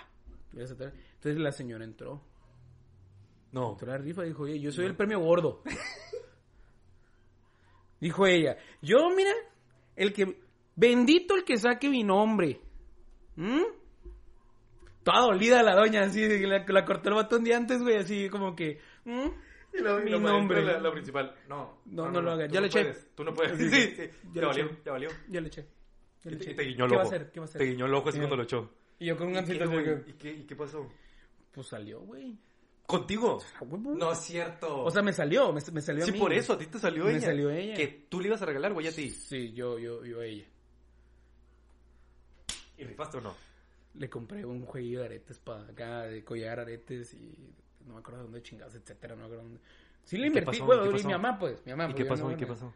[0.53, 2.21] Entonces la señora entró.
[3.51, 3.71] No.
[3.71, 5.61] Entró a la rifa y dijo, oye, yo soy el premio gordo.
[7.99, 9.31] dijo ella, yo, mira,
[9.95, 10.39] el que...
[10.75, 12.59] Bendito el que saque mi nombre.
[13.35, 13.63] ¿Mm?
[15.03, 18.55] Toda dolida la doña, así, la, la cortó el batón de antes, güey, así como
[18.55, 18.79] que...
[19.05, 19.27] ¿mm?
[19.73, 20.63] Y la- mi nombre.
[20.79, 21.35] La, principal.
[21.47, 21.79] No.
[21.85, 22.51] No, no lo hagas.
[22.51, 22.93] Ya no le eché.
[23.15, 23.57] Tú no puedes.
[23.57, 24.09] Sí, Sí, sí.
[24.33, 25.09] Ya valió, ya valió.
[25.29, 25.65] Ya le eché.
[26.23, 26.51] Ya le te, eché.
[26.51, 27.15] y te guiñó el ¿Qué va a ojo.
[27.15, 27.31] hacer?
[27.31, 27.59] ¿Qué va a hacer?
[27.59, 28.19] Te guiñó el ojo así Sí.
[28.21, 28.71] cuando lo echó.
[28.99, 30.91] Y yo con un ¿Y qué, gancito ¿Y qué, ¿Y qué pasó?
[31.51, 32.37] Pues salió, güey.
[32.87, 33.39] ¿Contigo?
[33.59, 33.65] A.
[33.75, 34.83] No es cierto.
[34.83, 36.19] O sea, me salió, me, me salió a sí, mí.
[36.19, 37.21] por eso, a ti te salió Me ella.
[37.27, 37.75] salió ella.
[37.75, 39.09] Que tú le ibas a regalar, güey, a ti.
[39.09, 40.45] Sí, yo, yo, yo a ella.
[42.77, 43.35] ¿Y rifaste o no?
[43.95, 47.53] Le compré un jueguillo de aretes para acá, de collar aretes y
[47.85, 49.59] no me acuerdo de dónde chingados, etcétera, no me acuerdo dónde.
[50.03, 50.65] Sí le ¿Y qué invertí, pasó?
[50.65, 51.07] güey, ¿Y pasó?
[51.07, 51.83] mi mamá, pues, mi mamá.
[51.85, 52.23] ¿Y pues, qué pasó?
[52.25, 52.73] no, ¿Y qué pasó?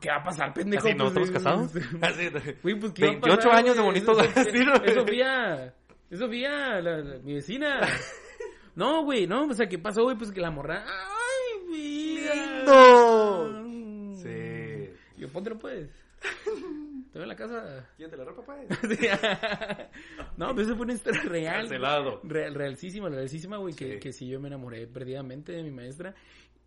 [0.00, 0.86] ¿Qué va a pasar, pendejo?
[0.86, 1.70] ¿Así no Pues, estamos casados?
[1.72, 1.78] sí.
[2.02, 2.54] Así.
[2.62, 4.74] Güey, pues, ¿qué va a 28 pasar, años de bonitos Eso- así, ¿no?
[4.74, 5.74] Es Sofía,
[6.10, 7.80] es Sofía, la, la- mi vecina.
[8.74, 10.16] No, güey, no, o sea, ¿qué pasó, güey?
[10.16, 10.84] Pues que la morra...
[10.86, 12.34] ¡Ay, vida!
[12.34, 14.16] ¡Lindo!
[14.16, 14.90] Sí.
[15.18, 15.88] Yo, póntelo, pues.
[17.06, 17.88] Estoy en la casa.
[17.96, 18.68] Quítate la ropa, pues.
[20.36, 21.60] no, pero eso fue una historia real.
[21.62, 22.20] Cancelado.
[22.22, 23.74] Real, realísima, realísima, güey.
[23.74, 23.98] Que, Sí.
[24.00, 26.14] que sí, yo me enamoré perdidamente de mi maestra.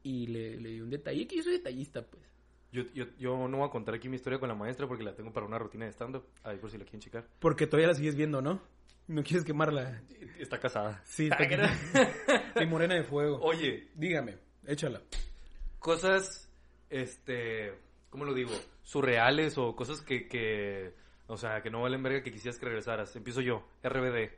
[0.03, 1.25] Y le, le di un detalle.
[1.27, 2.23] Que yo soy detallista, pues.
[2.73, 5.13] Yo, yo, yo no voy a contar aquí mi historia con la maestra porque la
[5.15, 6.25] tengo para una rutina de stand-up.
[6.43, 7.25] Ahí por si la quieren checar.
[7.39, 8.59] Porque todavía la sigues viendo, ¿no?
[9.07, 10.01] No quieres quemarla.
[10.39, 11.01] Está casada.
[11.05, 11.71] Sí, Ah, que era-
[12.61, 13.39] Y morena de fuego.
[13.41, 15.01] Oye, Dígame, échala.
[15.79, 16.49] cosas,
[16.89, 17.73] este,
[18.09, 18.51] ¿cómo lo digo?
[18.83, 20.95] Surreales o cosas que, que,
[21.27, 23.15] o sea, que no valen verga que quisieras que regresaras.
[23.15, 24.31] Empiezo yo, RBD.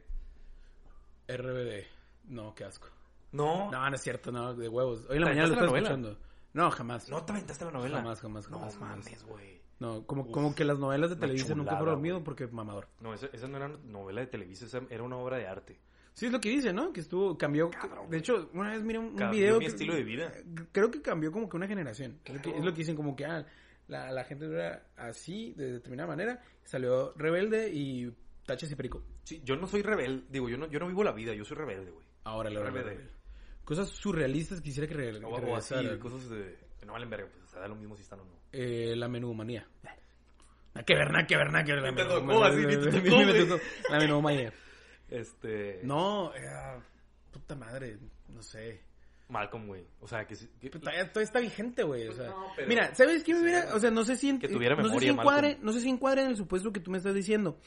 [1.28, 1.86] RBD.
[2.26, 2.88] No, qué asco.
[3.32, 5.06] No, No, no es cierto, no, de huevos.
[5.10, 6.18] Hoy en la ¿Te mañana lo estaba escuchando.
[6.54, 7.10] No, jamás.
[7.10, 7.98] no te aventaste la novela.
[7.98, 8.98] Jamás, jamás, No jamás, jamás.
[9.06, 9.55] mames, güey.
[9.80, 12.88] No, como, Uf, como que las novelas de Televisa nunca fueron mío porque mamador.
[13.02, 15.80] No, esa, esa no era novela de Televisa, esa era una obra de arte.
[16.14, 16.94] Sí, es lo que dice, ¿no?
[16.94, 17.70] Que estuvo, cambió.
[17.72, 19.56] Cabrón, de hecho, una vez miré un, video.
[19.60, 20.32] mi que- estilo de vida.
[20.72, 22.20] Creo que cambió como que una generación.
[22.24, 22.60] Es, lo que, Claro.
[22.60, 23.46] es lo que dicen, como que ah,
[23.90, 26.42] la, la gente era así, de determinada manera.
[26.64, 28.10] Salió rebelde y
[28.46, 29.04] tachas y perico.
[29.24, 31.58] Sí, yo no soy rebelde, digo, yo no, yo no vivo la vida, yo soy
[31.58, 32.06] rebelde, güey.
[32.24, 32.74] Ahora la RBD.
[32.74, 33.04] verdad.
[33.66, 37.28] Cosas surrealistas quisiera que, re- que O, o así, cosas de, que no valen verga,
[37.32, 38.32] pues, o sea, da lo mismo si están o no.
[38.52, 39.68] Eh, la menumanía.
[40.74, 41.82] Nada que ver, nada que ver, nada que ver.
[41.82, 44.54] la te tocó, así, ni te A mí tocó, me tocó La.
[45.10, 45.80] Este...
[45.84, 46.42] No, eh,
[47.32, 47.98] puta madre,
[48.30, 48.82] no sé.
[49.30, 49.84] Malcolm, güey.
[50.02, 50.36] O sea, que...
[50.60, 52.08] que- todavía está vigente, güey.
[52.08, 53.74] O sea, No, pero- mira, ¿sabes qué hubiera?
[53.74, 55.66] O sea, no sé si, en- que tuviera no sé si encuadre, Malcolm.
[55.66, 57.58] no sé si encuadre en el supuesto que tú me estás diciendo.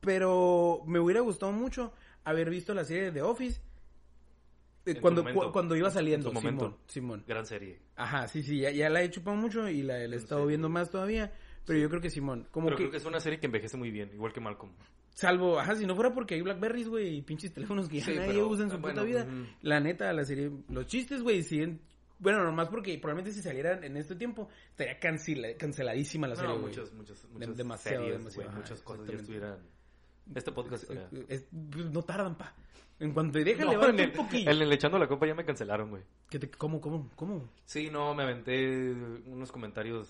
[0.00, 1.92] Pero me hubiera gustado mucho
[2.24, 3.60] haber visto la serie de The Office
[4.86, 5.52] eh, su cuando, momento.
[5.52, 6.28] cuando iba saliendo.
[6.30, 6.64] En su momento.
[6.64, 7.24] Simón, Simón.
[7.26, 7.80] Gran serie.
[7.96, 10.68] Ajá, sí, sí, ya, ya la he chupado mucho y la, la he estado viendo
[10.68, 11.32] más todavía.
[11.66, 13.76] Pero yo creo que Simón, como Pero que, creo que es una serie que envejece
[13.76, 14.72] muy bien, igual que Malcolm.
[15.10, 18.14] salvo, ajá, si no fuera porque hay Blackberries, güey, y pinches teléfonos que ya Sí,
[18.14, 19.26] nadie pero, usa en su bueno, puta vida.
[19.62, 21.80] La neta, la serie, los chistes, güey, siguen,
[22.20, 26.60] bueno, nomás porque probablemente si salieran en este tiempo, estaría cancela- canceladísima la serie, No,
[26.60, 26.68] güey.
[26.72, 29.22] muchas, muchas, muchas demasiado, series, demasiado, muchas cosas ya exactamente.
[29.22, 29.76] estuvieran...
[30.36, 31.08] Este podcast estaría...
[31.28, 32.54] Es- pues, no tardan, pa.
[32.98, 34.50] En cuanto déjale, No, el, un poquillo.
[34.50, 36.02] en el echando la copa ya me cancelaron, güey.
[36.30, 37.48] ¿Qué te- ¿Cómo, cómo, cómo?
[37.66, 38.92] Sí, no, me aventé
[39.26, 40.08] unos comentarios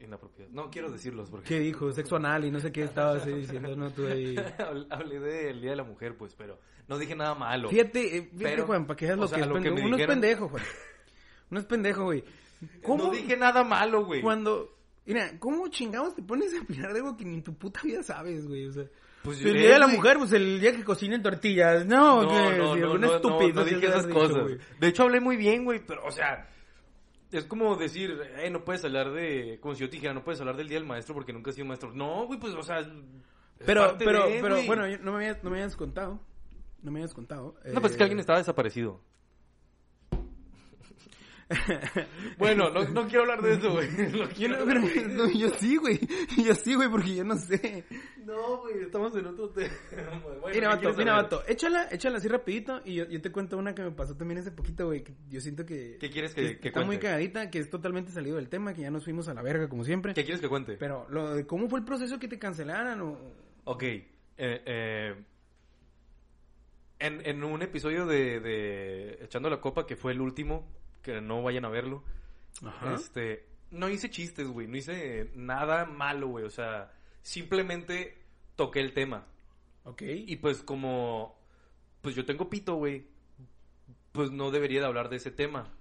[0.00, 0.52] inapropiados.
[0.54, 1.48] No quiero decirlos porque...
[1.48, 1.92] ¿Qué dijo?
[1.92, 4.34] Sexo anal y no sé qué estabas ahí diciendo, no, tú ahí...
[4.90, 7.68] Hablé- del Día de la Mujer, pues, pero no dije nada malo.
[7.68, 9.76] Fíjate, eh, fíjate, Pero, Juan, para que veas lo sea, que es lo que pendejo.
[9.76, 10.62] me Uno es dijeron- pendejo, Juan.
[11.50, 12.24] Uno es pendejo, güey.
[12.82, 13.04] ¿Cómo?
[13.04, 14.22] No dije nada malo, güey.
[14.22, 14.76] Cuando...
[15.04, 18.02] Mira, ¿cómo chingados te pones a opinar de algo que ni en tu puta vida
[18.02, 18.66] sabes, güey?
[18.66, 18.84] O sea...
[19.22, 21.86] Pues, el eh, día de la mujer, pues el día que cocinen tortillas.
[21.86, 24.42] No, No, que no, no, no, estupidez no, dije esas dicho, cosas.
[24.42, 24.58] güey.
[24.80, 26.48] De hecho, hablé muy bien, güey, pero, o sea,
[27.30, 30.40] es como decir, eh, no puedes hablar de, como si yo te dijera, no puedes
[30.40, 31.92] hablar del Día del Maestro porque nunca has sido maestro.
[31.92, 32.88] No, güey, pues, o sea, es
[33.64, 34.66] Pero, pero, de, pero, güey.
[34.66, 36.20] bueno, yo- no me, habías, no me habías contado.
[36.82, 37.54] No me habías contado.
[37.72, 39.00] No, pues es que alguien estaba desaparecido.
[42.38, 43.88] Bueno, no, no quiero hablar de eso, güey.
[44.12, 46.00] No Yo, quiero no, pero- hablar de no, yo sí, güey.
[46.44, 47.84] Yo sí, güey, porque yo no sé.
[48.24, 49.72] No, güey, estamos en otro tema.
[50.22, 51.42] Bueno, ¿qué mira, vato, mira, vato.
[51.46, 54.50] Échala, échala así rapidito y yo, yo te cuento una que me pasó también hace
[54.50, 55.02] poquito, güey.
[55.04, 55.98] que Yo siento que...
[56.00, 58.90] ¿Qué quieres que, que está muy cagadita, que es totalmente salido del tema, que ya
[58.90, 60.14] nos fuimos a la verga, como siempre.
[60.14, 60.76] ¿Qué quieres que cuente?
[60.78, 63.00] Pero, lo de ¿cómo fue el proceso que te cancelaran?
[63.00, 63.18] O...
[63.64, 63.82] Ok.
[63.82, 64.06] eh,
[64.38, 65.14] eh,
[66.98, 70.68] en, en un episodio de, de Echando la Copa, que fue el último,
[71.02, 72.02] que no vayan a verlo,
[72.64, 72.94] Ajá.
[72.94, 78.18] este, no hice chistes, güey, no hice nada malo, güey, o sea, simplemente
[78.56, 79.26] toqué el tema.
[79.84, 80.02] Ok.
[80.02, 81.36] Y pues como,
[82.00, 83.06] pues yo tengo pito, güey,
[84.12, 85.72] pues no debería de hablar de ese tema.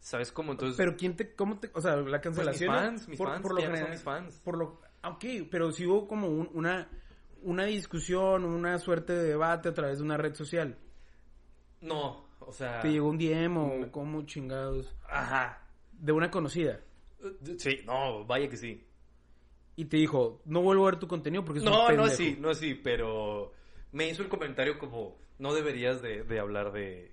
[0.00, 0.52] ¿Sabes cómo?
[0.52, 2.74] Entonces, Pero quién te, cómo te, o sea, la pues mis cancelación.
[2.74, 4.40] fans, mis por, fans, por lo no son general, mis fans.
[4.44, 6.88] por lo, ah, ok, pero si hubo como un- una,
[7.42, 10.76] una discusión, una suerte de debate a través de una red social.
[11.80, 12.80] No, o sea...
[12.80, 15.60] Te llegó un DM o como chingados Ajá.
[15.92, 16.80] de una conocida
[17.58, 18.84] Sí, no, vaya que sí.
[19.76, 22.06] y te dijo, no vuelvo a ver tu contenido porque es No, un no pendejo".
[22.12, 23.52] así, no así, pero
[23.92, 27.12] me hizo el comentario como, no deberías de, de hablar de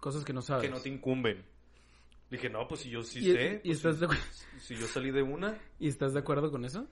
[0.00, 0.62] Cosas que no sabes.
[0.62, 1.44] que no te incumben.
[2.30, 4.86] Dije, no, pues si yo sí ¿Y, sé, y pues, estás si, de, si yo
[4.88, 6.86] salí de una, ¿Y estás de acuerdo con eso?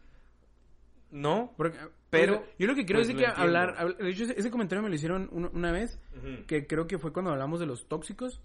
[1.10, 1.52] No.
[1.56, 1.78] Porque,
[2.10, 4.82] Pero, yo lo que quiero pues, decir lo que hablar, habl- de hecho ese, comentario
[4.82, 5.98] me lo hicieron una, vez
[6.46, 8.40] que creo que fue cuando hablamos de los tóxicos,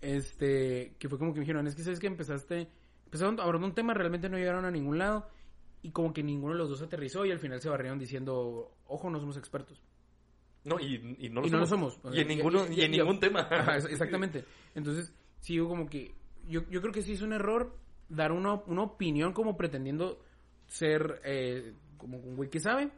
[0.00, 2.68] este, que fue como que me dijeron, es que sabes que empezaste,
[3.04, 5.28] empezaron hablando un tema, realmente no llegaron a ningún lado,
[5.82, 9.10] y como que ninguno de los dos aterrizó, y al final se barrieron diciendo, ojo,
[9.10, 9.82] no somos expertos.
[10.64, 11.94] No, y, y no lo y no lo somos.
[11.94, 12.16] somos.
[12.16, 13.40] Y en, ninguno, y, en ningún tema.
[13.50, 14.44] Ajá, es- exactamente.
[14.74, 16.14] Entonces, sí, yo como que,
[16.48, 17.74] yo, yo creo que sí es un error
[18.10, 20.22] dar una, una opinión como pretendiendo
[20.66, 22.90] ser, eh, como un güey que sabe,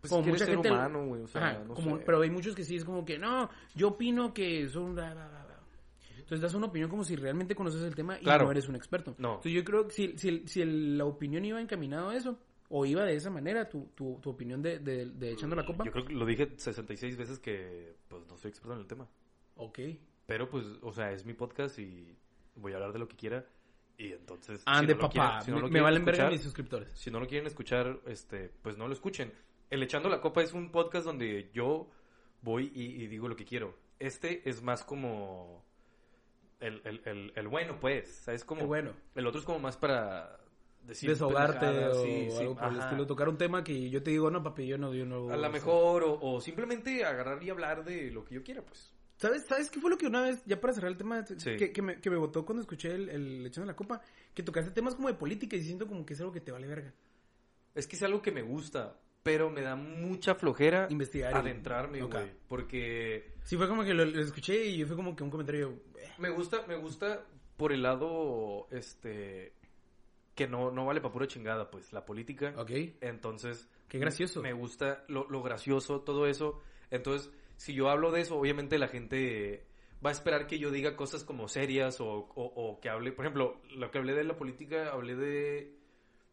[0.00, 2.02] Pues como mucha ser gente- humano, güey, o sea, Ajá, no como- sé.
[2.06, 5.28] pero hay muchos que sí es como que no, yo opino que son bla, bla,
[5.28, 5.60] bla, bla".
[6.18, 8.46] Entonces das una opinión como si realmente conoces el tema y Claro.
[8.46, 9.14] no eres un experto.
[9.18, 9.34] No.
[9.34, 12.84] Entonces yo creo que si, si, si el- la opinión iba encaminado a eso, o
[12.84, 15.92] iba de esa manera, tu, tu, tu opinión de, de, de echando la copa, Yo
[15.92, 19.06] creo que lo dije 66 veces que pues no soy experto en el tema.
[19.56, 19.78] ok.
[20.26, 22.16] Pero pues, o sea, es mi podcast y
[22.56, 23.46] voy a hablar de lo que quiera.
[23.98, 24.62] Y entonces...
[24.66, 25.12] Ande, si no lo papá.
[25.30, 26.88] quieren- si no lo me, valen verga escuchar- mis suscriptores.
[26.94, 29.32] si no lo quieren escuchar, este, pues no lo escuchen.
[29.70, 31.88] El Echando la Copa es un podcast donde yo
[32.42, 33.74] voy y, y digo lo que quiero.
[33.98, 35.64] Este es más como
[36.60, 38.08] el, el, el, el bueno, pues.
[38.24, 38.44] ¿Sabes?
[38.44, 38.92] Como, El bueno.
[39.14, 40.38] El otro es como más para
[40.82, 43.06] decir Desahogarte o sí, sí, algo por el estilo.
[43.06, 45.30] Tocar un tema que yo te digo, no, papi, yo no, yo no.
[45.32, 48.92] A lo mejor, o, o simplemente agarrar y hablar de lo que yo quiera, pues.
[49.18, 51.56] ¿Sabes, ¿Sabes qué fue lo que una vez, ya para cerrar el tema, Sí.
[51.56, 54.02] que, que me, que me botó cuando escuché el, el Echando la Copa?
[54.34, 56.66] Que tocaste temas como de política y siento como que es algo que te vale
[56.66, 56.92] verga.
[57.74, 62.30] Es que es algo que me gusta, pero me da mucha flojera Investigar adentrarme, güey.
[62.48, 65.70] Porque Sí, fue como que lo, lo escuché y fue como que un comentario.
[65.98, 67.24] eh, Me gusta, me gusta
[67.56, 69.54] por el lado, este,
[70.34, 72.52] que no, no vale para pura chingada, pues, la política.
[72.58, 72.70] Ok.
[73.00, 73.66] Entonces...
[73.88, 74.42] Qué gracioso.
[74.42, 76.60] Me gusta lo, lo gracioso, todo eso.
[76.90, 79.66] Entonces, si yo hablo de eso, obviamente la gente
[80.04, 83.12] va a esperar que yo diga cosas como serias o, o- o que hable...
[83.12, 85.76] Por ejemplo, lo que hablé de la política, hablé de,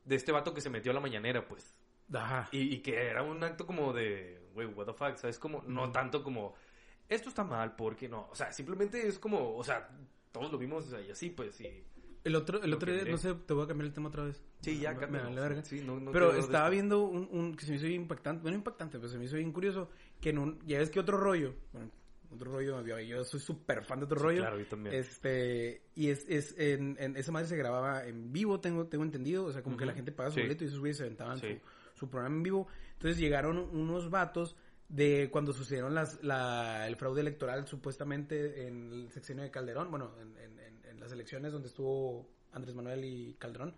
[0.06, 1.76] de este vato que se metió a la mañanera, pues.
[2.14, 2.50] Ajá.
[2.52, 5.40] Y, y que era un acto como de, güey, what the fuck, ¿sabes?
[5.40, 6.54] Como, no tanto como,
[7.08, 8.28] esto está mal, porque no.
[8.30, 9.90] O sea, simplemente es como, o sea,
[10.32, 11.84] todos lo vimos o sea, y así, pues, y...
[12.26, 14.24] El otro, el Lo otro día, no sé, te voy a cambiar el tema otra
[14.24, 14.42] vez.
[14.62, 15.62] Sí, ya, cámbialo.
[15.64, 18.98] Sí, no- no Pero estaba viendo un, un que se me hizo impactante, bueno, impactante,
[18.98, 19.90] pero se me hizo bien curioso,
[20.24, 21.92] que en un, ya ves que otro rollo, bueno,
[22.32, 24.40] otro rollo, yo, yo soy súper fan de otro Sí, rollo.
[24.42, 24.96] claro, yo también.
[24.96, 29.46] Este, y es, es en, en- esa madre se grababa en vivo, tengo, tengo entendido,
[29.46, 30.42] o sea, como que la gente paga su Sí.
[30.42, 31.60] boleto y esos güeyes se aventaban Sí.
[31.94, 32.68] su, su programa en vivo.
[32.94, 34.56] Entonces llegaron unos vatos
[34.90, 40.14] de cuando sucedieron las, la, el fraude electoral supuestamente en el sexenio de Calderón, bueno,
[40.22, 43.76] en, en- en- en las elecciones donde estuvo Andrés Manuel y Calderón.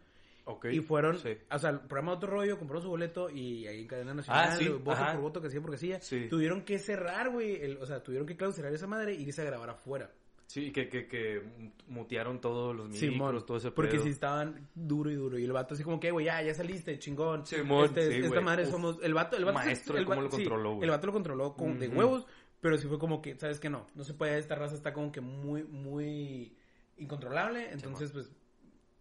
[0.72, 1.30] Y fueron, sí.
[1.50, 4.50] o sea, el programa de otro rollo, compró su boleto y ahí en cadena nacional,
[4.52, 5.14] Ah, sí, voto ajá.
[5.14, 6.28] por voto, que hacía porque hacía, Sí.
[6.30, 9.46] tuvieron que cerrar, güey, el- o sea, tuvieron que clausurar esa madre y irse a
[9.46, 10.12] grabar afuera.
[10.48, 11.42] Sí, que, que, que
[11.88, 14.04] mutearon todos los micros, todo ese porque pedo.
[14.04, 17.00] si estaban duro y duro y el vato así como que, güey, ya, ya saliste,
[17.00, 17.42] chingón.
[17.42, 18.44] Este- sí, esta güey.
[18.44, 18.70] madre Uf.
[18.70, 20.84] somos, el vato, el vato, Maestro el cómo lo sí, controló, güey.
[20.84, 22.28] el vato lo controló con de huevos,
[22.62, 25.12] pero sí fue como que, sabes que no, no se puede, esta raza está como
[25.12, 26.56] que muy, muy
[26.98, 28.30] incontrolable, entonces pues,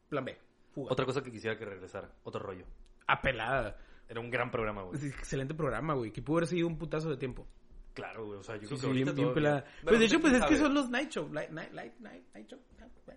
[0.08, 0.36] plan B,
[0.74, 2.64] Otra cosa que quisiera que regresara, otro rollo.
[3.06, 3.76] apelada.
[4.08, 4.98] Era un gran programa, güey.
[4.98, 7.46] Sí, Excelente programa, güey, que pudo haber sido un putazo de tiempo.
[7.94, 9.64] Claro, güey, o sea, yo Sí, creo sí, que ahorita bien, bien pelada.
[9.82, 12.48] Pues de hecho, pues es que son los night show, light, night, light, night, night
[12.50, 12.58] show,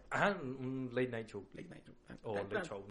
[0.10, 1.46] Ajá, un late night show.
[1.54, 1.96] late night show.
[2.24, 2.86] O late show.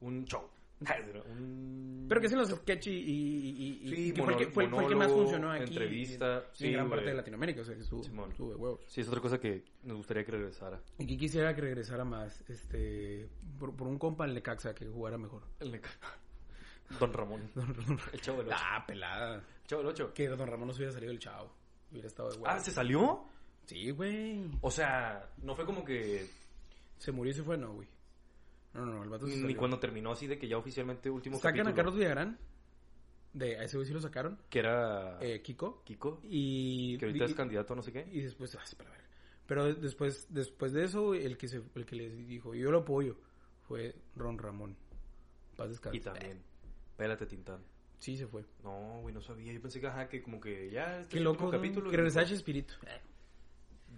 [0.00, 0.50] Un show.
[1.30, 2.06] Un...
[2.08, 4.50] Pero que hacen los sketchy y, y, y- y- Sí, que fue, el que, monólogo,
[4.52, 5.62] fue, el- fue el que más funcionó aquí.
[5.64, 6.96] entrevista, en, sí, en gran güey.
[6.98, 8.80] parte de Latinoamérica, o sea, que estuvo, de huevos.
[8.88, 10.80] Sí, es otra cosa que nos gustaría que regresara.
[10.98, 15.16] Y que quisiera que regresara más, este, por, por un compa en Lecaxa que jugara
[15.16, 15.42] mejor.
[15.60, 15.88] El Neca-
[17.00, 17.50] Don Ramón.
[18.12, 18.56] El chavo del 8.
[18.60, 19.36] ah, pelada.
[19.36, 20.12] El chavo del 8.
[20.12, 21.50] Que Don Ramón no se hubiera salido del chavo.
[21.90, 22.50] Hubiera estado de huevos.
[22.52, 23.24] Ah, ¿se salió?
[23.64, 24.50] Sí, güey.
[24.60, 26.26] O sea, no fue como que...
[26.98, 27.88] Se murió y se fue, no, güey.
[28.74, 29.56] No, no, no, el vato se Ni salió.
[29.58, 31.70] cuando terminó así de que ya oficialmente último Sacan capítulo.
[31.72, 32.38] a Carlos Villagrán.
[33.32, 34.38] De, a ese güey sí lo sacaron.
[34.48, 35.18] Que era...
[35.20, 35.82] Eh, Kiko.
[35.84, 36.20] Kiko.
[36.24, 36.96] Y...
[36.98, 38.06] Que ahorita y- es candidato a no sé qué.
[38.12, 39.08] Y después, ah, sí, para la verga.
[39.46, 42.78] Pero de- después, después de eso, el que se, el que les dijo, yo lo
[42.80, 43.16] apoyo,
[43.62, 44.76] fue Ron Ramón.
[45.56, 45.96] Paz descanse.
[45.96, 46.42] Y también.
[46.96, 47.60] Pélate, Tintán.
[47.98, 48.44] Sí, se fue.
[48.62, 49.52] No, güey, no sabía.
[49.52, 51.00] Yo pensé que, ajá, que como que ya...
[51.00, 51.90] Este Qué es el loco, capítulo.
[51.90, 52.74] Que y- regresara Espíritu.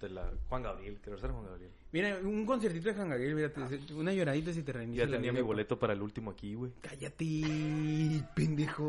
[0.01, 0.31] De la...
[0.49, 0.97] Juan Gabriel.
[0.99, 1.71] Que regresara Juan Gabriel.
[1.93, 5.31] Mira, un conciertito de Juan Gabriel, fíjate, una lloradita si te reinicia Ya la tenía
[5.33, 6.73] vida, mi boleto para el último aquí, güey.
[6.83, 7.25] Cállate,
[8.35, 8.89] pendejo.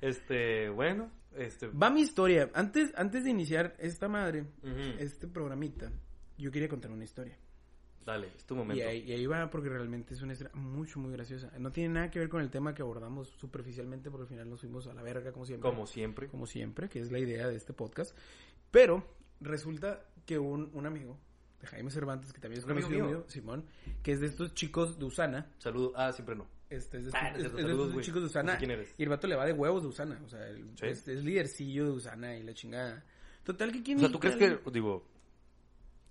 [0.00, 1.68] Este, bueno, este...
[1.68, 2.50] Va mi historia.
[2.54, 4.98] Antes, antes de iniciar esta madre, Ujú.
[4.98, 5.92] este programita,
[6.38, 7.36] yo quería contar una historia.
[8.04, 8.84] Dale, es tu Y momento.
[8.88, 11.52] ahí, y ahí va porque realmente es una historia mucho, muy graciosa.
[11.60, 14.60] No tiene nada que ver con el tema que abordamos superficialmente porque al final nos
[14.60, 15.70] fuimos a la verga como siempre.
[15.70, 16.26] Como siempre.
[16.26, 18.16] Como siempre, que es la idea de este podcast.
[18.72, 19.04] Pero
[19.42, 21.18] resulta que un, un amigo
[21.60, 23.18] de Jaime Cervantes, que también es ¿Un amigo conocido mío?
[23.18, 23.64] mío, Simón,
[24.02, 25.50] que es de estos chicos de Usana.
[25.58, 25.92] Saludo.
[25.96, 26.46] Ah, siempre no.
[26.70, 28.46] Este, es de, Ah, estos- es es- de saludos, chicos de Usana.
[28.46, 28.94] No sé quién eres.
[28.96, 30.20] Y el vato le va de huevos de Usana.
[30.24, 30.86] O sea, el- ¿Sí?
[30.86, 33.04] es, es lidercillo de Usana y la chingada.
[33.44, 35.04] Total que quién O sea, ¿tú crees que, digo,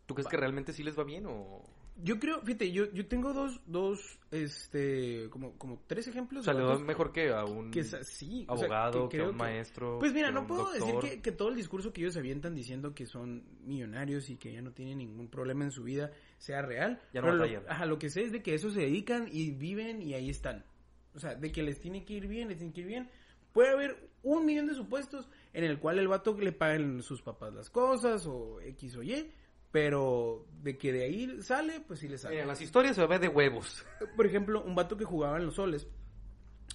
[0.06, 1.64] ¿tú crees que realmente sí les va bien o...?
[2.04, 6.48] Yo creo, fíjate, yo, yo tengo dos, dos, este, como, como tres ejemplos.
[6.48, 8.00] O sea, le mejor que a un que o sea,
[8.48, 10.00] abogado, que, a un maestro.
[10.00, 11.04] Pues mira, no puedo doctor.
[11.04, 14.52] decir que, que todo el discurso que ellos avientan diciendo que son millonarios y que
[14.52, 17.00] ya no tienen ningún problema en su vida sea real.
[17.14, 19.52] Ya no Pero lo, ajá, lo que sé es de que eso se dedican y
[19.52, 20.66] viven y ahí están.
[21.14, 23.10] O sea, de que les tiene que ir bien, les tiene que ir bien.
[23.54, 27.54] Puede haber un millón de supuestos en el cual el vato le paguen sus papás
[27.54, 29.32] las cosas o X o Y,
[29.72, 32.36] pero de que de ahí sale, pues sí le sale.
[32.36, 33.86] Mira, en las historias se ve de huevos.
[34.16, 35.88] Por ejemplo, un vato que jugaba en los soles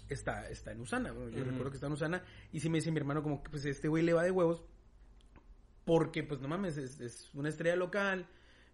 [0.09, 1.13] está, está en Usana.
[1.13, 1.51] Bueno, yo Ujú.
[1.51, 2.23] recuerdo que está en Usana.
[2.53, 4.63] Y sí me dice mi hermano como que pues este güey le va de huevos.
[5.85, 8.27] Porque pues no mames, es, es una estrella local.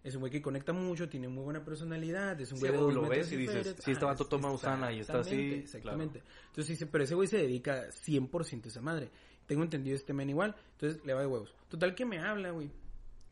[0.03, 2.77] Es un güey que conecta mucho, tiene muy buena personalidad, es un Sí, güey de
[2.77, 3.81] güey, dos lo ves y dices, feria.
[3.81, 6.23] sí, este Ah, vato toma Usana y está así, exactamente, Exactamente.
[6.47, 9.09] Entonces dice, pero ese güey se dedica 100% a esa madre.
[9.45, 11.55] Tengo entendido este men igual, entonces le va de huevos.
[11.69, 12.69] Total que me habla, güey.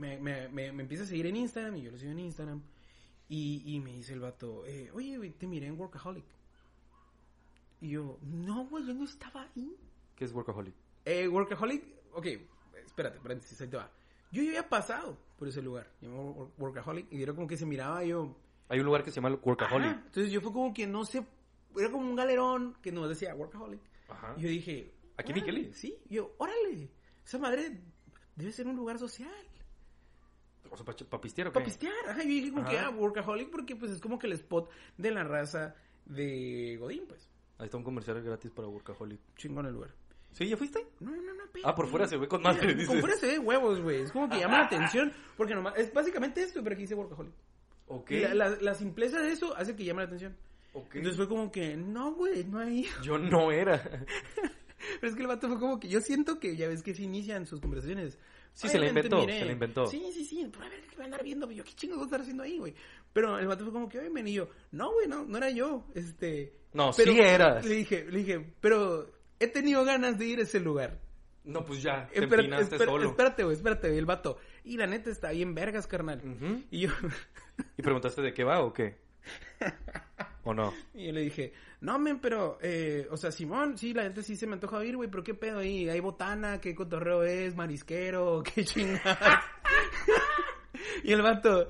[0.01, 2.61] Me, me, me, me empieza a seguir en Instagram y yo lo sigo en Instagram.
[3.29, 6.25] Y, y me dice el vato, eh, oye, te miré en Workaholic.
[7.81, 9.75] Y yo, no, güey, yo no estaba ahí.
[10.15, 10.73] ¿Qué es Workaholic?
[11.05, 11.83] Eh, Workaholic,
[12.13, 12.25] ok,
[12.85, 13.89] espérate, paréntesis, ahí te va.
[14.31, 17.65] Yo ya había pasado por ese lugar, llamado Wor- Workaholic, y era como que se
[17.65, 18.35] miraba yo.
[18.69, 19.87] Hay un lugar que se llama Workaholic.
[19.87, 21.25] Ajá, entonces yo fue como que no sé,
[21.77, 23.81] era como un galerón que nos decía Workaholic.
[24.09, 24.35] Ajá.
[24.37, 25.73] Y yo dije, ¿Aquí Miqueli?
[25.73, 26.89] Sí, yo, órale,
[27.25, 27.81] esa madre
[28.35, 29.31] debe ser un lugar social.
[30.69, 31.53] O sea, para pistear o qué?
[31.55, 34.33] Para pistear, ajá, yo dije como que, ah, Workaholic, porque pues es como que el
[34.33, 37.29] spot de la raza de Godín, pues.
[37.57, 39.19] Ahí está un comercial gratis para Workaholic.
[39.35, 39.91] Chingón el lugar.
[40.31, 40.47] ¿Sí?
[40.47, 40.87] ¿Ya fuiste?
[40.99, 42.87] No, no, no, Ah, por fuera se ve con madre, dices.
[42.87, 44.01] Por fuera se ve huevos, güey.
[44.01, 45.11] Es como que llama la atención.
[45.35, 47.33] Porque nomás, es básicamente esto, pero aquí dice Workaholic.
[47.87, 48.11] Ok.
[48.11, 50.37] Y La, la, la simpleza de eso hace que llame la atención.
[50.73, 50.95] ok.
[50.95, 52.87] Entonces fue como que, no, güey, no hay.
[53.03, 53.77] Yo no era.
[54.99, 57.03] Pero es que el vato fue como que, yo siento que ya ves que se
[57.03, 58.17] inician sus conversaciones.
[58.53, 59.39] Sí, se la inventó, miré.
[59.39, 59.87] se la inventó.
[59.87, 61.49] Sí, sí, sí, pero a ver, ¿qué va a andar viendo?
[61.51, 62.73] Yo, ¿qué chingo voy a estar haciendo ahí, güey?
[63.13, 65.49] Pero el vato fue como que, oye, men, y yo, no, güey, no, no era
[65.49, 66.53] yo, este...
[66.73, 67.65] No, pero sí eras.
[67.65, 70.99] Le dije, le dije, pero he tenido ganas de ir a ese lugar.
[71.43, 73.09] No, pues ya, te Espera- empinaste espera- solo.
[73.09, 74.37] Espérate, güey, espérate, güey, el vato.
[74.63, 76.21] Y la neta está bien vergas, carnal.
[76.69, 76.89] Y yo,
[77.77, 78.99] ¿Y preguntaste de qué va o qué?
[80.43, 80.73] ¿O no?
[80.93, 84.35] y yo le dije, no, men, pero, eh, o sea, Simón, sí, la neta sí
[84.35, 88.43] se me antoja ir, güey, pero qué pedo ahí, hay botana, qué cotorreo es, marisquero,
[88.55, 89.43] qué chingada.
[91.03, 91.67] y el vato,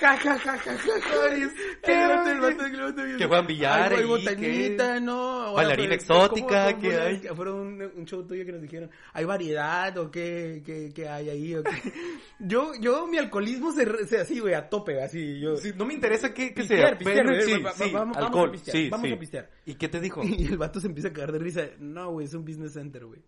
[0.00, 2.54] ja, ja, ja, ja, ja, ja, y es- ¿Qué, el vato, el güey?
[2.54, 3.26] vato, el vato, Que
[3.66, 5.00] Hay, hay ahí, botanita, ¿qué?
[5.00, 5.52] no.
[5.54, 7.00] Bailarina exótica, ¿cómo- cómo ¿qué es?
[7.00, 7.18] hay?
[7.20, 11.08] Que Fueron un, un show tuyo que nos dijeron, ¿hay variedad o qué, qué, qué
[11.08, 11.54] hay ahí?
[11.54, 11.70] o qué?
[12.38, 15.56] Yo, yo, mi alcoholismo se, re- se así, güey, a tope, así, yo...
[15.56, 16.98] Sí, no me interesa qué, qué Pistear, sea.
[16.98, 19.12] pistear, pero sí, va- va- sí, vamos- vamos a alcohol, pistear, sí, vamos sí.
[19.14, 19.50] a pistear.
[19.64, 20.22] ¿Y qué te dijo?
[20.24, 21.62] Y el vato se empieza a cagar de risa.
[21.78, 23.20] No, güey, es un business center, güey.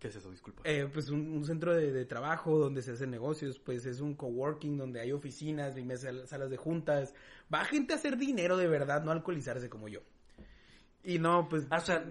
[0.00, 0.30] ¿Qué es eso?
[0.30, 0.62] Disculpa.
[0.64, 4.14] Eh, pues un, un centro de, de trabajo donde se hacen negocios, pues es un
[4.14, 7.14] coworking donde hay oficinas y mesas- salas de juntas.
[7.52, 10.00] Va gente a hacer dinero de verdad, no alcoholizarse como yo.
[11.04, 11.66] Y no, pues...
[11.70, 12.02] Ah, o sea,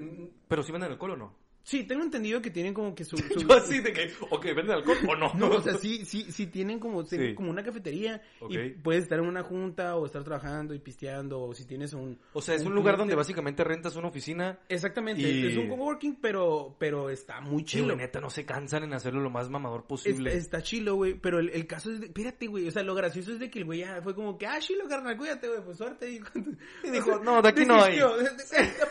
[0.48, 1.36] pero si venden alcohol o no.
[1.64, 3.16] Sí, tengo entendido que tienen como que su...
[3.18, 5.32] su- Yo así de que, ok, ¿venden alcohol o no?
[5.36, 7.36] No, o sea, sí, sí, sí tienen como, tienen Sí.
[7.36, 11.54] como una cafetería y puedes estar en una junta o estar trabajando y pisteando o
[11.54, 12.18] si tienes un...
[12.34, 16.16] O sea, es un lugar donde básicamente rentas una oficina Exactamente, y- es un coworking,
[16.16, 17.86] pero, pero está muy chido.
[17.86, 20.34] güey, neta, no se cansan en hacerlo lo más mamador posible.
[20.36, 23.34] está chilo, güey, pero el, el caso es de, espérate, güey, o sea, lo gracioso
[23.34, 25.78] es de que el güey ya fue como que, ah, chilo, carnal, cuídate, güey, pues
[25.78, 26.10] suerte.
[26.84, 28.00] Y dijo, "No, de aquí no hay".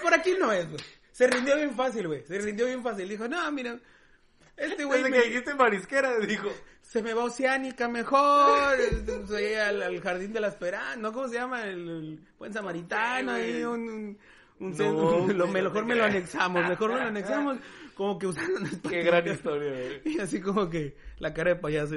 [0.03, 0.81] por aquí no es, güey.
[1.19, 3.79] Se rindió bien fácil, güey, se rindió bien fácil, dijo, no, mira,
[4.57, 6.49] este güey Desde me- que dijiste marisquera, dijo,
[6.81, 8.77] se me va Oceánica mejor,
[9.27, 11.13] soy al, al Jardín de la Esperanza, ¿no?
[11.13, 11.65] ¿Cómo se llama?
[11.65, 13.81] El, el Buen Samaritano, Sí, ahí, un...
[13.89, 14.19] un
[14.61, 17.59] un No, centro- lo mejor me lo anexamos, mejor me lo anexamos,
[17.95, 20.01] como que usando qué gran historia, güey.
[20.17, 21.95] Y así como que la cara de payaso.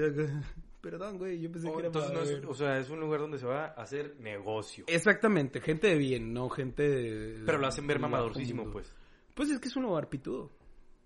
[0.82, 2.46] Perdón, güey, yo pensé Oh, que era entonces, no es, ver".
[2.48, 4.84] o sea, es un lugar donde se va a hacer negocio.
[4.88, 7.42] Exactamente, gente de bien, no gente de...
[7.46, 8.94] Pero lo hacen ver mamadorcísimo, pues.
[9.36, 10.52] Pues es que es un lugar pitudo.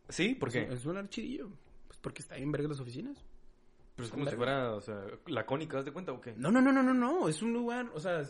[0.09, 0.35] ¿Sí?
[0.35, 0.63] ¿por qué?
[0.63, 1.49] Es, es un archidillo.
[1.87, 3.17] Pues porque está bien verga las oficinas.
[3.95, 6.33] Pero es como si fuera, o sea, la cónica, ¿das de cuenta o qué?
[6.37, 7.29] No, no, no, no, no, no.
[7.29, 8.23] Es un lugar, o sea,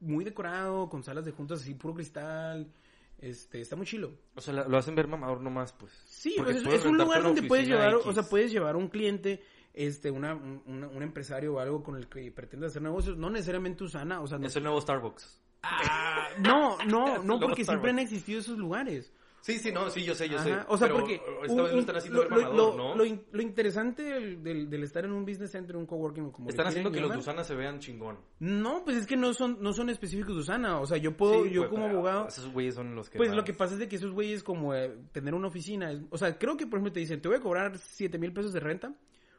[0.00, 2.70] muy decorado, con salas de juntas así, puro cristal.
[3.18, 4.12] Este, está muy chilo.
[4.36, 5.90] O sea, lo hacen ver mamador nomás, pues.
[6.06, 9.42] Sí, pues es, es un lugar donde puedes llevar, o sea, puedes llevar un cliente,
[9.74, 13.28] este, una, un, una- un empresario o algo con el que pretende hacer negocios, no
[13.30, 15.40] necesariamente Usana, o sea, no, Es el nuevo Starbucks.
[15.62, 19.12] Ah, no, no, no, porque siempre han existido esos lugares.
[19.40, 20.52] Sí, sí, no, sí, yo sé, yo Ajá, sé.
[20.68, 22.94] O sea, pero porque esta vez lo están haciendo lo, ver lo- mamador, lo- ¿no?
[22.96, 26.32] lo in- lo interesante del, del- del estar en un business center, un coworking o
[26.32, 27.20] como Están haciendo que los de llamar.
[27.22, 28.18] Usana se vean chingón.
[28.40, 31.44] No, pues es que no son no son específicos de Usana, o sea, yo puedo
[31.44, 33.16] Sí, yo güey, como abogado Esos güeyes son los que.
[33.16, 35.92] pues más- lo que pasa es de que esos güeyes como eh, tener una oficina,
[35.92, 38.32] es- o sea, creo que por ejemplo te dicen, te voy a cobrar 7 mil
[38.32, 38.92] pesos de renta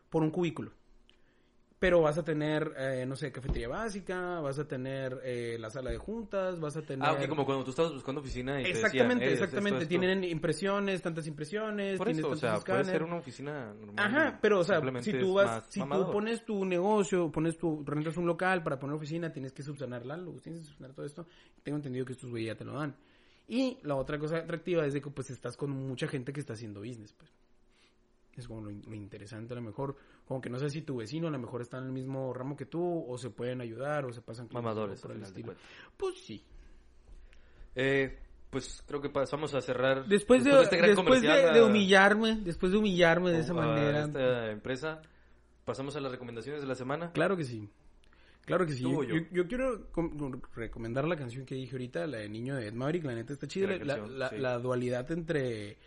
[0.09, 0.71] por un cubículo.
[1.79, 5.89] Pero vas a tener, eh, no sé, cafetería básica, vas a tener eh, la sala
[5.91, 7.07] de juntas, vas a tener...
[7.07, 9.77] Ah, ok, como cuando tú estabas buscando oficina y te Exactamente, decían, "Eh, exactamente.
[9.77, 9.87] esto, esto".
[9.87, 12.91] Tienen impresiones, tantas impresiones, Por tienes eso, o tantos sea, puede escáneres.
[12.91, 13.95] ser una oficina normal.
[13.97, 16.11] Ajá, pero o sea, si tú vas, si tú mamador.
[16.11, 20.17] pones tu negocio, pones tu, rentas un local para poner oficina, tienes que subsanar la
[20.17, 21.27] luz, tienes que subsanar todo esto.
[21.63, 22.93] Tengo entendido que estos güeyes ya te lo dan.
[23.47, 26.53] Y la otra cosa atractiva es de que pues estás con mucha gente que está
[26.53, 27.31] haciendo business, pues.
[28.39, 29.95] Es como lo, in- lo interesante a lo mejor,
[30.27, 32.55] como que no sé si tu vecino a lo mejor está en el mismo ramo
[32.55, 35.53] que tú, o se pueden ayudar, o se pasan Mamadores, por el estilo.
[35.97, 36.43] Pues sí.
[37.75, 38.17] Eh,
[38.49, 40.05] pues creo que pasamos a cerrar.
[40.07, 41.29] Después de, este después de,
[41.59, 44.05] a- humillarme, después de humillarme de esa manera.
[44.05, 45.01] esta empresa.
[45.65, 47.11] pasamos a las recomendaciones de la semana.
[47.11, 47.69] Claro que sí.
[48.45, 48.81] Claro que sí.
[48.81, 49.15] ¿Tú Yo, o yo?
[49.17, 52.67] yo- yo quiero com- com- recomendar la canción que dije ahorita, la de Niño de
[52.69, 53.03] Ed Maverick.
[53.03, 53.67] La neta está chida.
[53.77, 54.37] La, la- sí.
[54.37, 55.77] la dualidad entre,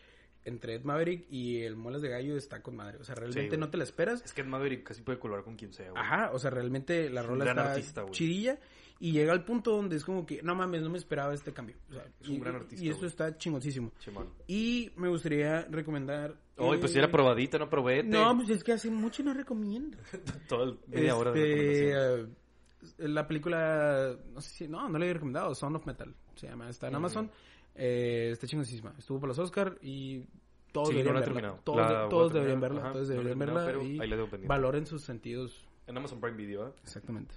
[0.44, 2.98] entre Ed Maverick y el Muelas de Gallo está con madre.
[2.98, 4.22] O sea, realmente no te la esperas.
[4.24, 6.02] Es que Ed Maverick casi puede colaborar con quien sea, güey.
[6.02, 8.58] Ajá, o sea, realmente la rola está artista, chidilla
[9.02, 11.74] y llega al punto donde es como que, no mames, no me esperaba este cambio.
[11.90, 13.90] O sea, Es un y, gran artista, Y eso está chingoncísimo.
[13.98, 14.28] Chimón.
[14.46, 16.36] Y me gustaría recomendar...
[16.56, 18.08] Oye, pues si eh, era probadito, no probete.
[18.08, 19.98] No, pues es que hace mucho no recomiendo.
[20.48, 25.06] Todo el media hora de Este, eh, la película, no sé si, no, no la
[25.06, 26.98] he recomendado, Sound of Metal, se llama, está en Ujú.
[26.98, 27.30] Amazon,
[27.74, 30.24] eh, está chingosísima, estuvo por los Oscar y
[30.72, 33.38] todos Sí, deberían no verla, todos, La deberían verla, Ajá, todos no la he deberían
[33.38, 34.48] terminado, verla pero y ahí la tengo pendiente.
[34.48, 36.72] valoren sus sentidos, En Amazon Prime Video, ¿eh?
[36.82, 37.34] exactamente.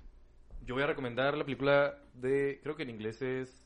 [0.65, 3.63] Yo voy a recomendar la película de, creo que en inglés es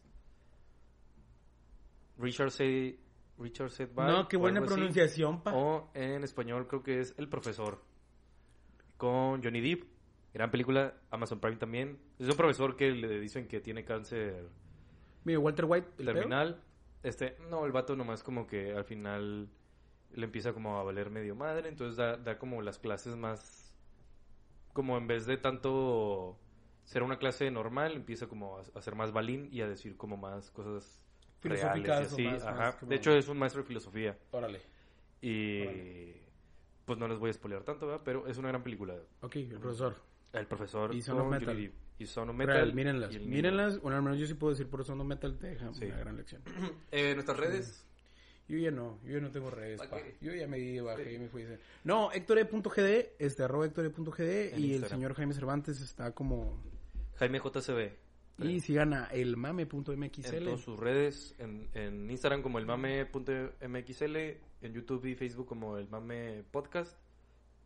[2.18, 2.96] Richard Said
[3.38, 5.54] Richard Said Bye, no, qué buena pronunciación, pa.
[5.54, 7.82] O en español creo que es El Profesor.
[8.98, 9.84] Con Johnny Depp.
[10.34, 11.98] Gran película, Amazon Prime también.
[12.20, 14.50] Es un profesor que le dicen que tiene cáncer
[15.38, 16.62] Walter White, el terminal.
[17.04, 19.50] Este, no, el vato nomás como que al final
[20.12, 23.74] le empieza como a valer medio madre, entonces da, da como las clases más,
[24.74, 26.38] como en vez de tanto
[26.84, 30.18] ser una clase normal, empieza como a, a ser más balín y a decir como
[30.18, 31.02] más cosas
[31.40, 32.56] Filosóficas o así, más- ajá.
[32.82, 34.60] más De hecho es un maestro de filosofía Órale,
[35.22, 36.22] y Órale.
[36.86, 38.02] pues no les voy a spoilear tanto, ¿verdad?
[38.04, 38.96] Pero es una gran película.
[39.22, 39.96] ok, el profesor.
[40.34, 41.72] El profesor Y Son Metal.
[42.00, 42.56] Y Son of Metal.
[42.56, 45.08] Real, mírenlas, y el mírenlas, bueno, al menos yo sí puedo decir por Sound of
[45.08, 45.86] Metal, te deja Sí.
[45.86, 46.42] una gran lección.
[46.92, 47.86] Eh, nuestras redes.
[48.48, 49.80] Yo ya no, yo ya no tengo redes.
[50.22, 51.44] Yo ya me di de baja y me fui.
[51.44, 56.58] de- No, héctore.gd, este, arroba héctore.gd En y el señor Jaime Cervantes está como...
[57.18, 57.92] Jaime JCB.
[58.40, 60.44] Y sigan a en elmame.mxl.
[60.46, 65.88] todas sus redes, en, en Instagram como el mame.mxl, en YouTube y Facebook como el
[65.90, 66.98] mame podcast.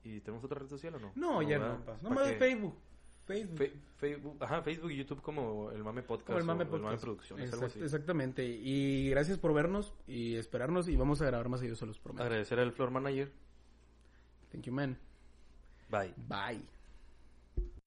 [0.03, 1.11] ¿Y tenemos otra red social o no?
[1.15, 1.77] No, ya ¿verdad?
[1.77, 1.91] no, pa.
[1.97, 2.35] ¿Para Nomás de?
[2.35, 2.75] Facebook.
[3.25, 3.57] Facebook.
[3.57, 7.01] Fe- Facebook, ajá, Facebook y YouTube como el mame podcast Como el Mame o Podcast.
[7.03, 7.83] Producciones, algo Exact- así.
[7.83, 8.45] exactamente.
[8.45, 12.23] Y gracias por vernos y esperarnos y vamos a grabar más seguidos, se los prometo.
[12.23, 13.31] Agradecer al floor manager.
[14.51, 14.97] Thank you, man.
[15.89, 16.13] Bye.
[16.27, 16.72] Bye.